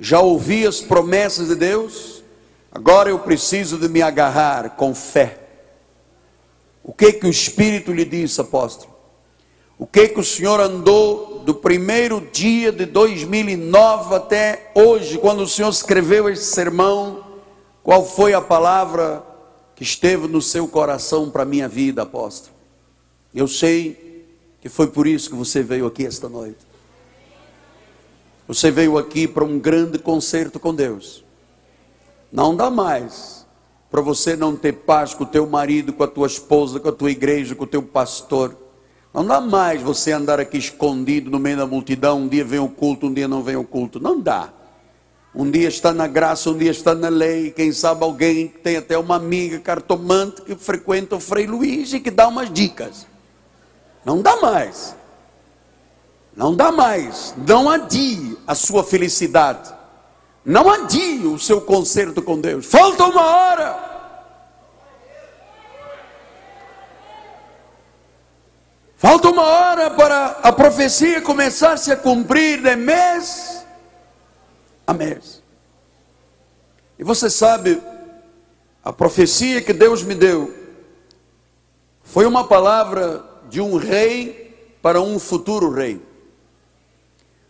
já 0.00 0.18
ouvi 0.18 0.66
as 0.66 0.80
promessas 0.80 1.46
de 1.46 1.54
Deus, 1.54 2.24
agora 2.72 3.10
eu 3.10 3.18
preciso 3.20 3.78
de 3.78 3.88
me 3.88 4.02
agarrar 4.02 4.70
com 4.70 4.92
fé. 4.92 5.38
O 6.82 6.92
que 6.92 7.12
que 7.12 7.28
o 7.28 7.30
Espírito 7.30 7.92
lhe 7.92 8.04
disse, 8.04 8.40
apóstolo? 8.40 8.92
O 9.78 9.86
que 9.86 10.08
que 10.08 10.18
o 10.18 10.24
Senhor 10.24 10.58
andou 10.58 11.44
do 11.44 11.54
primeiro 11.54 12.26
dia 12.32 12.72
de 12.72 12.84
2009 12.84 14.16
até 14.16 14.72
hoje, 14.74 15.16
quando 15.16 15.44
o 15.44 15.48
Senhor 15.48 15.68
escreveu 15.68 16.28
este 16.28 16.46
sermão? 16.46 17.24
Qual 17.84 18.04
foi 18.04 18.34
a 18.34 18.40
palavra 18.40 19.22
que 19.76 19.84
esteve 19.84 20.26
no 20.26 20.42
seu 20.42 20.66
coração 20.66 21.30
para 21.30 21.44
a 21.44 21.46
minha 21.46 21.68
vida, 21.68 22.02
apóstolo? 22.02 22.53
Eu 23.34 23.48
sei 23.48 24.26
que 24.60 24.68
foi 24.68 24.86
por 24.86 25.06
isso 25.06 25.28
que 25.28 25.36
você 25.36 25.62
veio 25.62 25.86
aqui 25.86 26.06
esta 26.06 26.28
noite. 26.28 26.58
Você 28.46 28.70
veio 28.70 28.96
aqui 28.96 29.26
para 29.26 29.44
um 29.44 29.58
grande 29.58 29.98
concerto 29.98 30.60
com 30.60 30.74
Deus. 30.74 31.24
Não 32.30 32.54
dá 32.54 32.70
mais 32.70 33.44
para 33.90 34.00
você 34.00 34.36
não 34.36 34.54
ter 34.54 34.72
paz 34.72 35.14
com 35.14 35.24
o 35.24 35.26
teu 35.26 35.46
marido, 35.46 35.92
com 35.92 36.02
a 36.02 36.08
tua 36.08 36.26
esposa, 36.26 36.78
com 36.78 36.88
a 36.88 36.92
tua 36.92 37.10
igreja, 37.10 37.54
com 37.54 37.64
o 37.64 37.66
teu 37.66 37.82
pastor. 37.82 38.56
Não 39.12 39.24
dá 39.24 39.40
mais 39.40 39.82
você 39.82 40.12
andar 40.12 40.38
aqui 40.38 40.58
escondido 40.58 41.30
no 41.30 41.38
meio 41.38 41.56
da 41.56 41.66
multidão. 41.66 42.20
Um 42.20 42.28
dia 42.28 42.44
vem 42.44 42.58
o 42.58 42.68
culto, 42.68 43.06
um 43.06 43.14
dia 43.14 43.26
não 43.26 43.42
vem 43.42 43.56
o 43.56 43.64
culto. 43.64 43.98
Não 43.98 44.20
dá. 44.20 44.52
Um 45.34 45.50
dia 45.50 45.68
está 45.68 45.92
na 45.92 46.06
graça, 46.06 46.50
um 46.50 46.58
dia 46.58 46.70
está 46.70 46.94
na 46.94 47.08
lei. 47.08 47.50
Quem 47.50 47.72
sabe 47.72 48.04
alguém 48.04 48.48
que 48.48 48.58
tem 48.58 48.76
até 48.76 48.96
uma 48.96 49.16
amiga 49.16 49.58
cartomante 49.58 50.42
que 50.42 50.54
frequenta 50.54 51.16
o 51.16 51.20
Frei 51.20 51.46
Luiz 51.46 51.92
e 51.92 52.00
que 52.00 52.10
dá 52.10 52.28
umas 52.28 52.52
dicas. 52.52 53.06
Não 54.04 54.20
dá 54.20 54.36
mais. 54.36 54.94
Não 56.36 56.54
dá 56.54 56.70
mais. 56.70 57.34
Não 57.36 57.70
adie 57.70 58.36
a 58.46 58.54
sua 58.54 58.84
felicidade. 58.84 59.72
Não 60.44 60.68
adie 60.68 61.26
o 61.26 61.38
seu 61.38 61.60
concerto 61.60 62.20
com 62.20 62.40
Deus. 62.40 62.66
Falta 62.66 63.04
uma 63.04 63.22
hora. 63.22 63.94
Falta 68.96 69.28
uma 69.28 69.42
hora 69.42 69.90
para 69.90 70.38
a 70.42 70.52
profecia 70.52 71.20
começar-se 71.20 71.92
a 71.92 71.96
cumprir 71.96 72.62
de 72.62 72.74
mês 72.74 73.64
a 74.86 74.92
mês. 74.92 75.42
E 76.98 77.04
você 77.04 77.28
sabe, 77.28 77.82
a 78.84 78.92
profecia 78.92 79.60
que 79.60 79.72
Deus 79.72 80.02
me 80.02 80.14
deu 80.14 80.54
foi 82.02 82.26
uma 82.26 82.46
palavra 82.46 83.24
de 83.50 83.60
um 83.60 83.76
rei 83.76 84.54
para 84.82 85.00
um 85.00 85.18
futuro 85.18 85.70
rei. 85.70 86.00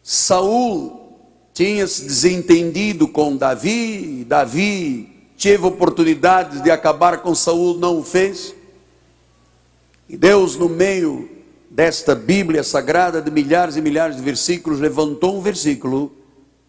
Saul 0.02 1.18
tinha 1.52 1.86
se 1.86 2.04
desentendido 2.04 3.08
com 3.08 3.36
Davi, 3.36 4.20
e 4.20 4.24
Davi 4.24 5.08
teve 5.38 5.64
oportunidade 5.66 6.62
de 6.62 6.70
acabar 6.70 7.18
com 7.18 7.34
Saul, 7.34 7.78
não 7.78 7.98
o 7.98 8.02
fez. 8.04 8.54
E 10.08 10.16
Deus, 10.16 10.56
no 10.56 10.68
meio 10.68 11.28
desta 11.70 12.14
Bíblia 12.14 12.62
sagrada 12.62 13.22
de 13.22 13.30
milhares 13.30 13.76
e 13.76 13.80
milhares 13.80 14.16
de 14.16 14.22
versículos, 14.22 14.80
levantou 14.80 15.38
um 15.38 15.40
versículo 15.40 16.12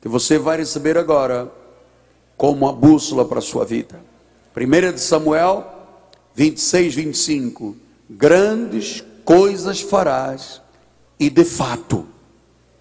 que 0.02 0.08
você 0.08 0.38
vai 0.38 0.58
receber 0.58 0.98
agora 0.98 1.52
como 2.38 2.68
a 2.68 2.74
bússola 2.74 3.26
para 3.26 3.40
a 3.40 3.42
sua 3.42 3.66
vida. 3.66 4.00
1 4.56 4.94
de 4.94 5.02
Samuel 5.02 5.66
26, 6.36 6.96
25. 6.96 7.76
Grandes 8.10 9.04
coisas 9.26 9.82
farás 9.82 10.62
e 11.20 11.30
de 11.30 11.44
fato 11.44 12.08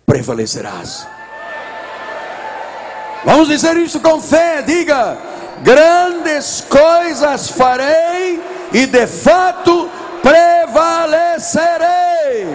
prevalecerás. 0.06 1.08
Vamos 3.24 3.48
dizer 3.48 3.76
isso 3.78 3.98
com 4.00 4.20
fé, 4.20 4.62
diga: 4.62 5.16
grandes 5.62 6.62
coisas 6.68 7.48
farei 7.48 8.40
e 8.72 8.86
de 8.86 9.06
fato 9.06 9.88
prevalecerei. 10.22 12.46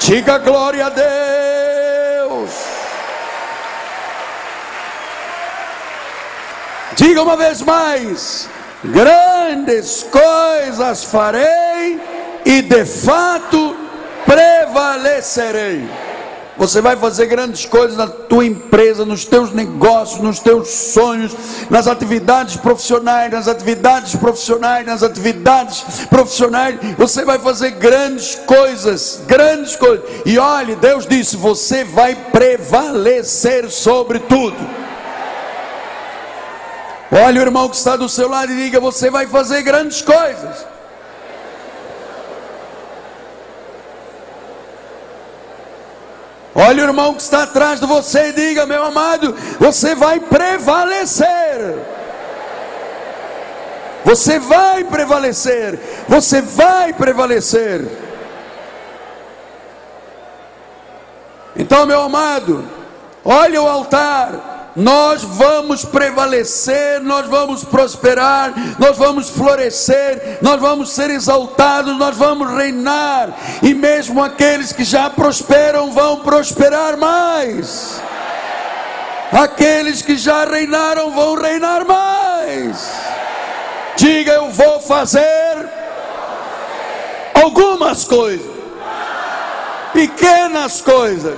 Diga 0.00 0.38
glória 0.38 0.86
a 0.86 0.88
Deus. 0.88 2.50
Diga 6.96 7.22
uma 7.22 7.36
vez 7.36 7.62
mais: 7.62 8.50
grandes 8.84 10.06
coisas 10.10 11.04
farei 11.04 12.00
e 12.44 12.62
de 12.62 12.84
fato 12.84 13.76
prevalecerei. 14.24 15.88
Você 16.60 16.82
vai 16.82 16.94
fazer 16.94 17.24
grandes 17.24 17.64
coisas 17.64 17.96
na 17.96 18.06
tua 18.06 18.44
empresa, 18.44 19.06
nos 19.06 19.24
teus 19.24 19.50
negócios, 19.50 20.20
nos 20.20 20.40
teus 20.40 20.68
sonhos, 20.68 21.34
nas 21.70 21.88
atividades 21.88 22.56
profissionais, 22.56 23.32
nas 23.32 23.48
atividades 23.48 24.14
profissionais, 24.14 24.84
nas 24.84 25.02
atividades 25.02 25.82
profissionais. 26.10 26.78
Você 26.98 27.24
vai 27.24 27.38
fazer 27.38 27.70
grandes 27.70 28.34
coisas, 28.34 29.22
grandes 29.26 29.74
coisas. 29.74 30.04
E 30.26 30.38
olhe, 30.38 30.76
Deus 30.76 31.06
disse: 31.06 31.34
você 31.34 31.82
vai 31.82 32.14
prevalecer 32.14 33.70
sobre 33.70 34.18
tudo. 34.18 34.89
Olhe 37.12 37.40
o 37.40 37.42
irmão 37.42 37.68
que 37.68 37.76
está 37.76 37.96
do 37.96 38.08
seu 38.08 38.28
lado 38.28 38.52
e 38.52 38.56
diga: 38.56 38.78
você 38.78 39.10
vai 39.10 39.26
fazer 39.26 39.62
grandes 39.62 40.00
coisas. 40.00 40.64
Olha 46.54 46.84
o 46.84 46.86
irmão 46.86 47.14
que 47.14 47.22
está 47.22 47.44
atrás 47.44 47.80
de 47.80 47.86
você 47.86 48.28
e 48.28 48.32
diga, 48.32 48.66
meu 48.66 48.84
amado, 48.84 49.34
você 49.58 49.94
vai 49.94 50.18
prevalecer. 50.20 51.78
Você 54.04 54.38
vai 54.38 54.84
prevalecer. 54.84 55.78
Você 56.08 56.40
vai 56.40 56.92
prevalecer. 56.92 57.88
Então, 61.56 61.86
meu 61.86 62.02
amado, 62.02 62.64
olha 63.24 63.62
o 63.62 63.68
altar 63.68 64.49
nós 64.76 65.22
vamos 65.22 65.84
prevalecer, 65.84 67.00
nós 67.00 67.26
vamos 67.26 67.64
prosperar, 67.64 68.52
nós 68.78 68.96
vamos 68.96 69.28
florescer, 69.28 70.38
nós 70.40 70.60
vamos 70.60 70.90
ser 70.90 71.10
exaltados, 71.10 71.96
nós 71.98 72.16
vamos 72.16 72.50
reinar, 72.54 73.30
e 73.62 73.74
mesmo 73.74 74.22
aqueles 74.22 74.72
que 74.72 74.84
já 74.84 75.10
prosperam 75.10 75.90
vão 75.90 76.20
prosperar 76.20 76.96
mais. 76.96 78.00
Aqueles 79.32 80.02
que 80.02 80.16
já 80.16 80.44
reinaram 80.44 81.12
vão 81.12 81.34
reinar 81.36 81.84
mais. 81.84 82.90
Diga, 83.96 84.32
eu 84.32 84.50
vou 84.50 84.80
fazer 84.80 85.68
algumas 87.34 88.04
coisas, 88.04 88.50
pequenas 89.92 90.80
coisas. 90.80 91.36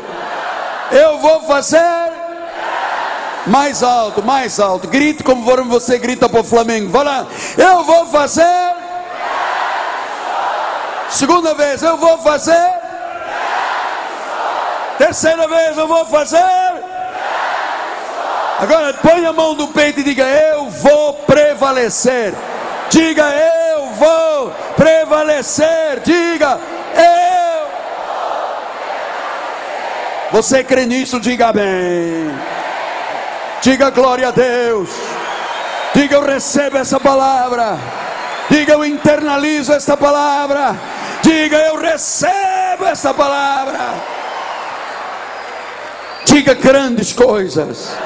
Eu 0.90 1.18
vou 1.18 1.42
fazer 1.42 2.11
mais 3.46 3.82
alto, 3.82 4.22
mais 4.22 4.60
alto. 4.60 4.88
Grite 4.88 5.22
como 5.22 5.42
você 5.66 5.98
grita 5.98 6.28
para 6.28 6.40
o 6.40 6.44
Flamengo. 6.44 6.90
Vai 6.90 7.04
lá. 7.04 7.26
Eu 7.56 7.84
vou 7.84 8.06
fazer. 8.06 8.72
Segunda 11.10 11.54
vez, 11.54 11.82
eu 11.82 11.96
vou 11.96 12.18
fazer. 12.18 12.72
Terceira 14.98 15.48
vez, 15.48 15.76
eu 15.76 15.86
vou 15.86 16.06
fazer. 16.06 16.38
Agora 18.60 18.94
põe 18.94 19.26
a 19.26 19.32
mão 19.32 19.54
no 19.54 19.68
peito 19.68 20.00
e 20.00 20.04
diga: 20.04 20.24
Eu 20.24 20.70
vou 20.70 21.14
prevalecer. 21.14 22.32
Diga: 22.88 23.24
Eu 23.24 23.86
vou 23.94 24.52
prevalecer. 24.76 26.00
Diga: 26.04 26.60
Eu. 26.94 27.68
Você 30.30 30.62
crê 30.62 30.86
nisso? 30.86 31.18
Diga 31.18 31.48
amém. 31.48 32.30
Diga 33.62 33.90
glória 33.90 34.28
a 34.28 34.30
Deus. 34.32 34.90
Diga 35.94 36.16
eu 36.16 36.24
recebo 36.24 36.78
essa 36.78 36.98
palavra. 36.98 37.78
Diga 38.50 38.72
eu 38.72 38.84
internalizo 38.84 39.72
esta 39.72 39.96
palavra. 39.96 40.76
Diga 41.22 41.58
eu 41.58 41.76
recebo 41.76 42.84
essa 42.86 43.14
palavra. 43.14 43.78
Diga 46.24 46.54
grandes 46.54 47.12
coisas. 47.12 47.96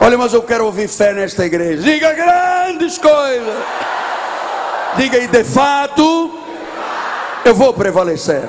Olha, 0.00 0.18
mas 0.18 0.32
eu 0.32 0.42
quero 0.42 0.66
ouvir 0.66 0.88
fé 0.88 1.12
nesta 1.12 1.46
igreja. 1.46 1.82
Diga 1.82 2.12
grandes 2.12 2.98
coisas. 2.98 3.54
Diga 4.96 5.18
e 5.18 5.28
de 5.28 5.44
fato 5.44 6.40
eu 7.44 7.54
vou 7.54 7.72
prevalecer. 7.72 8.42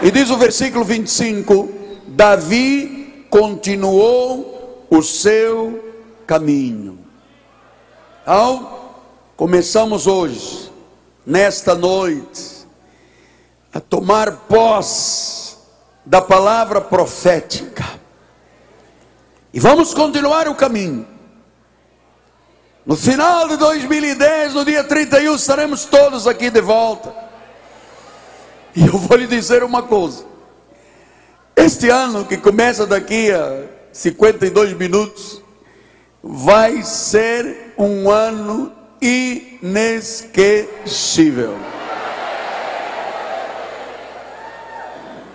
E 0.00 0.12
diz 0.12 0.30
o 0.30 0.36
versículo 0.36 0.84
25: 0.84 1.68
Davi 2.06 3.26
continuou 3.28 4.55
o 4.90 5.02
seu 5.02 5.94
caminho. 6.26 6.98
Então, 8.22 8.90
começamos 9.36 10.06
hoje, 10.06 10.70
nesta 11.24 11.74
noite, 11.74 12.66
a 13.72 13.80
tomar 13.80 14.32
posse 14.48 15.56
da 16.04 16.20
palavra 16.20 16.80
profética. 16.80 17.84
E 19.52 19.60
vamos 19.60 19.94
continuar 19.94 20.48
o 20.48 20.54
caminho. 20.54 21.06
No 22.84 22.96
final 22.96 23.48
de 23.48 23.56
2010, 23.56 24.54
no 24.54 24.64
dia 24.64 24.84
31, 24.84 25.34
estaremos 25.34 25.84
todos 25.84 26.26
aqui 26.26 26.50
de 26.50 26.60
volta. 26.60 27.12
E 28.74 28.86
eu 28.86 28.96
vou 28.98 29.16
lhe 29.16 29.26
dizer 29.26 29.64
uma 29.64 29.82
coisa. 29.82 30.24
Este 31.56 31.88
ano 31.88 32.24
que 32.24 32.36
começa 32.36 32.86
daqui 32.86 33.32
a 33.32 33.75
52 33.96 34.74
minutos, 34.74 35.42
vai 36.22 36.82
ser 36.82 37.72
um 37.78 38.10
ano 38.10 38.70
inesquecível. 39.00 41.56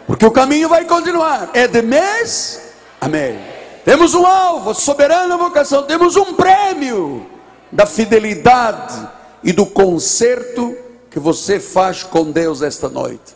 Porque 0.06 0.26
o 0.26 0.32
caminho 0.32 0.70
vai 0.70 0.86
continuar. 0.86 1.50
É 1.54 1.68
de 1.68 1.82
mês 1.82 2.62
Amém. 3.02 3.40
Temos 3.84 4.14
um 4.14 4.28
alvo, 4.28 4.76
soberana 4.76 5.36
vocação, 5.36 5.82
temos 5.82 6.16
um 6.16 6.36
prêmio 6.36 7.26
da 7.72 7.88
fidelidade 7.88 9.10
e 9.44 9.52
do 9.52 9.66
conserto 9.66 10.78
que 11.10 11.20
você 11.20 11.60
faz 11.60 12.04
com 12.04 12.32
Deus 12.32 12.62
esta 12.62 12.88
noite. 12.88 13.36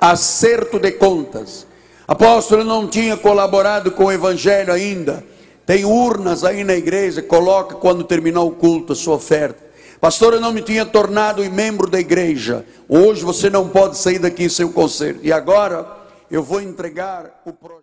Acerto 0.00 0.78
de 0.78 0.92
contas 0.92 1.66
Apóstolo 2.06 2.64
não 2.64 2.86
tinha 2.86 3.16
colaborado 3.16 3.90
com 3.90 4.04
o 4.04 4.12
evangelho 4.12 4.72
ainda. 4.72 5.24
Tem 5.64 5.86
urnas 5.86 6.44
aí 6.44 6.62
na 6.62 6.74
igreja, 6.74 7.22
coloca 7.22 7.76
quando 7.76 8.04
terminar 8.04 8.42
o 8.42 8.50
culto 8.50 8.92
a 8.92 8.96
sua 8.96 9.14
oferta. 9.14 9.64
Pastor, 9.98 10.34
eu 10.34 10.40
não 10.40 10.52
me 10.52 10.60
tinha 10.60 10.84
tornado 10.84 11.42
membro 11.50 11.88
da 11.88 11.98
igreja. 11.98 12.66
Hoje 12.86 13.24
você 13.24 13.48
não 13.48 13.70
pode 13.70 13.96
sair 13.96 14.18
daqui 14.18 14.50
sem 14.50 14.66
o 14.66 14.72
conselho. 14.72 15.18
E 15.22 15.32
agora 15.32 15.86
eu 16.30 16.42
vou 16.42 16.60
entregar 16.60 17.40
o 17.46 17.52
projeto. 17.54 17.82